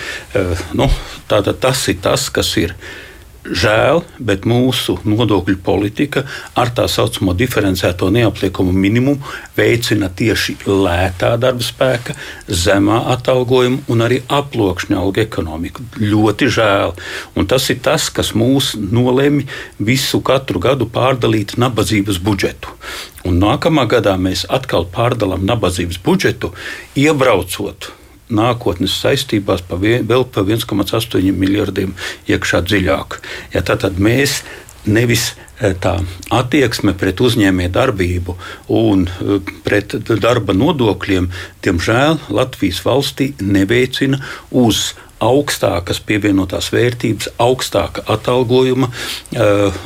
[0.78, 0.90] nu,
[1.32, 2.76] tātad tas ir tas, kas ir
[3.44, 6.22] Žēl, bet mūsu nodokļu politika
[6.56, 9.20] ar tā saucamo diferencēto neapliekumu minimumu
[9.58, 12.16] veicina tieši lētā darba spēka,
[12.48, 15.84] zemā atalgojuma un arī aploksņa alga ekonomiku.
[16.00, 16.96] Ļoti žēl.
[17.36, 19.44] Un tas ir tas, kas mūs nolēma
[19.80, 22.72] visu katru gadu pārdalīt nabadzības budžetu.
[23.28, 26.54] Un nākamā gadā mēs atkal pārdalām nabadzības budžetu,
[26.96, 27.92] iebraucot
[28.36, 31.96] nākotnes saistībās pa vien, vēl pa 1,8 miljardiem
[32.30, 33.20] iekšā dziļāk.
[33.56, 34.42] Ja tātad mēs
[34.86, 35.32] nevis
[35.62, 35.96] e, tā
[36.34, 38.36] attieksme pret uzņēmējdarbību
[38.76, 41.30] un e, pret darba nodokļiem,
[41.64, 44.20] diemžēl Latvijas valstī neveicina
[44.52, 44.92] uz
[45.24, 49.78] augstākas pievienotās vērtības, augstāka atalgojuma uh,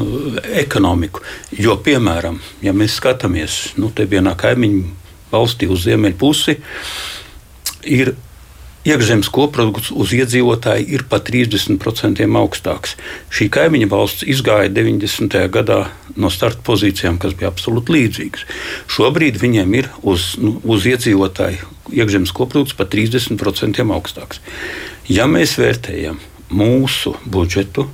[0.58, 1.22] ekonomiku.
[1.54, 4.82] Jo, piemēram, ja mēs skatāmies nu, te vienā kaimiņu
[5.32, 6.58] valstī uz ziemeļu pusi,
[7.86, 8.16] ir
[8.88, 12.96] iekšzemes koprodukts uz iedzīvotāju ir pat 30% augstāks.
[13.34, 15.36] Šī kaimiņa valsts izgāja 90.
[15.52, 15.82] gadā
[16.16, 18.46] no starta pozīcijām, kas bija absolūti līdzīgas.
[18.96, 24.42] Šobrīd viņiem ir uz, nu, uz iedzīvotāju iekšzemes koprodukts pat 30% augstāks.
[25.12, 26.20] Ja mēs vērtējam
[26.52, 27.88] mūsu budžetu,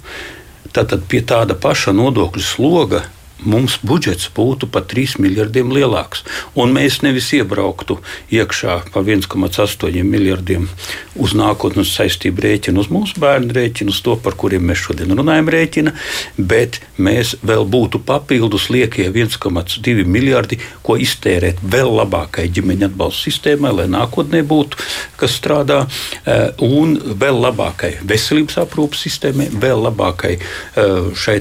[0.74, 3.04] tad pie tāda paša nodokļu sloga
[3.46, 6.24] mums budžets būtu par 3 miljardiem lielāks.
[6.56, 8.00] Un mēs nevis iebrauktu
[8.34, 10.68] iekšā pa 1,8 miljardiem
[11.16, 15.52] uz nākotnes saistību rēķinu, uz mūsu bērnu rēķinu, uz to, par kuriem mēs šodien runājam,
[15.54, 15.94] rēķina,
[16.38, 23.74] bet mēs vēl būtu papildus liekie 1,2 miljardi, ko iztērēt vēl labākai ģimeņa atbalsta sistēmai,
[23.78, 24.80] lai nākotnē būtu,
[25.20, 25.84] kas strādā,
[26.26, 31.40] eh, un vēl labākai veselības aprūpas sistēmai, vēl labākai eh, šai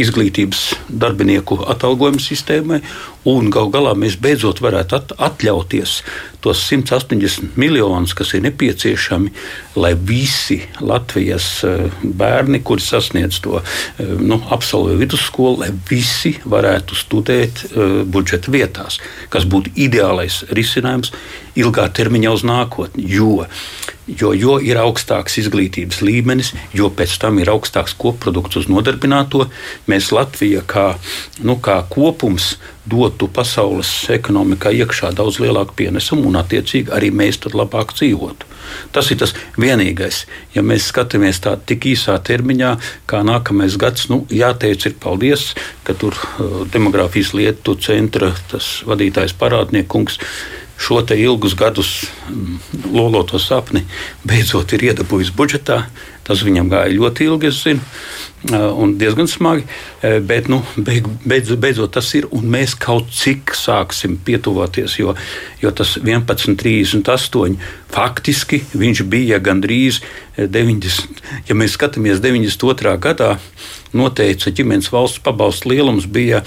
[0.00, 2.80] izglītības darbinieku atalgojuma sistēmai,
[3.28, 6.00] un gal galā mēs beidzot varētu at atļauties
[6.40, 9.32] tos 180 miljonus, kas ir nepieciešami,
[9.76, 16.96] lai visi Latvijas eh, bērni, kuri sasniedz to eh, nu, absolvē vidusskolu, lai visi varētu
[16.96, 18.98] studēt uh, budžeta vietās,
[19.32, 21.12] kas būtu ideālais risinājums
[21.58, 23.06] ilgā termiņā uz nākotni.
[23.10, 23.46] Jo
[24.10, 29.44] Jo, jo ir augstāks izglītības līmenis, jo pēc tam ir augstāks koprodukts uz nodarbināto,
[29.86, 30.86] mēs Latvija kā,
[31.46, 32.56] nu, kā kopums
[32.90, 38.48] dotu pasaules ekonomikā iekšā daudz lielāku pienesumu un, attiecīgi, arī mēs tad labāk dzīvotu.
[38.94, 40.24] Tas ir tas vienīgais.
[40.54, 42.76] Ja mēs skatāmies tādā tik īsā termiņā,
[43.10, 45.50] kā nākamais gads, nu, jāteic, ir paldies,
[45.86, 48.32] ka tur uh, demogrāfijas lietu centra
[48.86, 50.20] vadītājs parādnieks
[50.80, 52.58] šo ilgus gadus mm,
[52.94, 53.82] loloto sapni
[54.24, 55.82] beidzot ir iedabūjis budžetā.
[56.30, 57.82] Tas viņam gāja ļoti ilgi, es zinu,
[58.78, 59.64] un diezgan smagi.
[60.28, 65.16] Bet nu, beig, beidz, beidzot tas ir, un mēs kaut cik sāksim pietuvoties, jo,
[65.58, 67.58] jo tas 11,38
[67.90, 69.98] faktiski viņš bija gandrīz
[70.38, 71.18] 90.
[71.50, 72.94] Ja mēs skatāmies 92.
[73.02, 73.32] gadā,
[73.90, 76.44] noteica ģimenes valsts pabalstu lielums bija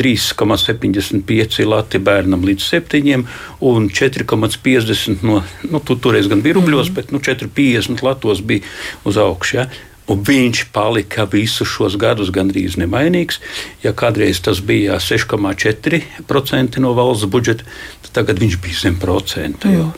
[0.00, 3.24] 3,75 lati bērnam līdz 7
[3.68, 6.96] un 4,50 no, nu, tu, toreiz gan bija rubļos, mm -hmm.
[6.96, 8.64] bet nu, 4,50 latos bija
[9.04, 9.56] uz augšu.
[9.56, 9.68] Ja?
[10.10, 13.38] Un viņš palika visus šos gadus gandrīz nemainīgs.
[13.84, 17.66] Ja kādreiz tas bija 6,4% no valsts budžeta,
[18.06, 19.70] tad tagad viņš bija zem procenta.
[19.70, 19.92] Mm.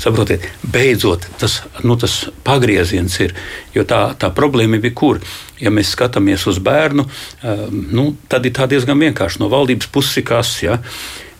[0.00, 2.16] Saprotiet, beidzot tas, nu, tas
[2.46, 3.36] pagrieziens ir.
[3.76, 5.20] Jo tā, tā problēma bija kur?
[5.60, 7.04] Ja mēs skatāmies uz bērnu,
[7.92, 9.42] nu, tad ir diezgan vienkārši.
[9.42, 10.54] No valdības puses ir kas.
[10.64, 10.78] Ja?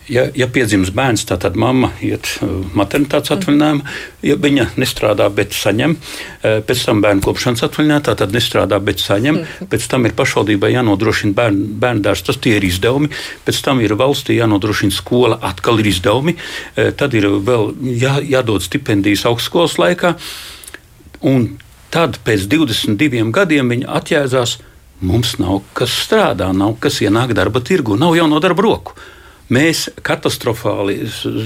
[0.09, 3.95] Ja, ja piedzimst bērns, tad mamma iet uh, maternitātes atvaļinājumā.
[4.25, 9.41] Ja viņa nestrādā, bet saņem, uh, pēc tam bērnu kopšanas atvaļinājumā, tad nestrādā, bet saņem.
[9.71, 13.11] Pēc tam ir pašvaldībai jānodrošina bērnu, bērnu dārsts, tas tie ir izdevumi.
[13.47, 16.35] Pēc tam ir valstī jānodrošina skola, atkal ir izdevumi.
[16.37, 20.15] Uh, tad ir vēl jā, jādod stipendijas augstskolas laikā.
[21.29, 21.53] Un
[21.93, 24.57] tad pēc 22 gadiem viņa atjēdzās.
[24.99, 28.97] Mums nav kas strādā, nav kas ienāk darba tirgu, nav jau no darba roku
[29.53, 31.01] mēs katastrofāli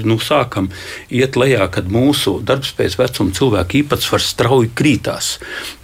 [0.06, 0.68] nu, sākam
[1.12, 5.38] iet lejā, kad mūsu darbspējas vecuma cilvēku īpatsvars strauji krītās.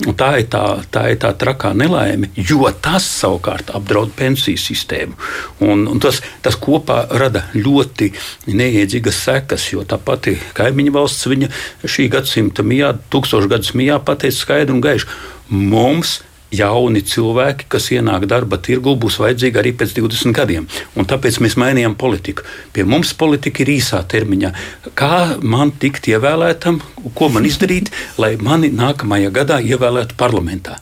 [0.07, 5.19] Un tā ir tā, tā ir tā trakā nelaime, jo tas savukārt apdraud pensiju sistēmu.
[5.67, 8.13] Un, un tas, tas kopā rada ļoti
[8.53, 11.51] neiedzīgas sekas, jo tā pati kaimiņu valsts viņa
[11.85, 15.09] šī gadsimta mijā, tūkstošgadus mijā pateica skaidru un gaišu.
[15.51, 16.21] Mums
[16.55, 20.67] jauni cilvēki, kas ienāk darba tirgu, būs vajadzīgi arī pēc 20 gadiem.
[20.99, 22.47] Un tāpēc mēs mainījām politiku.
[22.75, 24.53] Pie mums politika ir īsā termiņā.
[24.99, 26.81] Kā man tikt ievēlētam,
[27.15, 30.81] ko man izdarīt, lai mani nākamajā gadā ievēlētu parlamentā?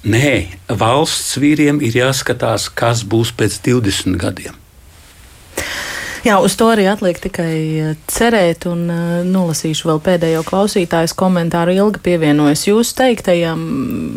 [0.00, 0.36] Nē,
[0.80, 4.59] valsts vīriem ir jāskatās, kas būs pēc 20 gadiem.
[6.20, 11.72] Jā, uz to arī atliek tikai eh, cerēt, un uh, nolasīšu vēl pēdējo klausītājas komentāru.
[11.72, 13.62] Ilga pievienojas jūsu teiktajam.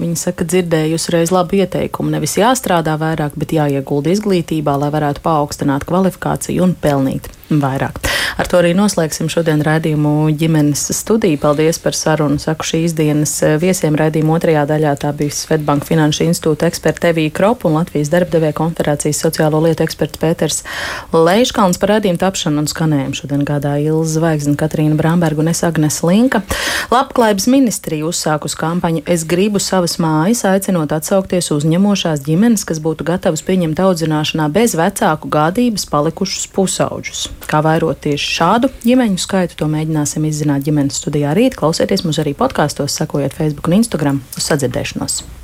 [0.01, 2.11] Viņa saka, dzirdējusi reiz labu ieteikumu.
[2.11, 7.31] Nevis jāstrādā vairāk, bet jāiegulda izglītībā, lai varētu paaugstināt kvalifikāciju un pelnīt
[7.61, 7.99] vairāk.
[8.37, 11.37] Ar to arī noslēgsim šodien raidījumu ģimenes studiju.
[11.41, 12.39] Paldies par sarunu.
[12.41, 14.95] Saku šīs dienas eh, viesiem raidījuma otrajā daļā.
[15.03, 20.21] Tā bija Svetbanka Finanšu institūta eksperta Evija Kropa un Latvijas darbdevēja konfederācijas sociālo lietu eksperts
[20.21, 20.63] Pēters
[21.13, 23.19] Leiškalns par raidījumu tapšanu un skanējumu.
[23.21, 26.41] Šodien gādāja Ilza Zvaigzne, Katrīna Bramberga un es Agnes Linka.
[26.93, 33.43] Labklājības ministrija uzsākus kampaņu Es gribu savas mājas, aicinot atsaukties uzņemošās ģimenes, kas būtu gatavas
[33.45, 37.27] pieņemt audzināšanā bez vecāku gādības palikušus pusauģus.
[37.49, 41.59] Kā vairot tieši šādu ģimeņu skaitu, to mēģināsim izzināt ģimenes studijā rīt.
[41.59, 45.42] Klausieties mūs arī podkāstos, sakojot Facebook un Instagram uz sadzirdēšanos.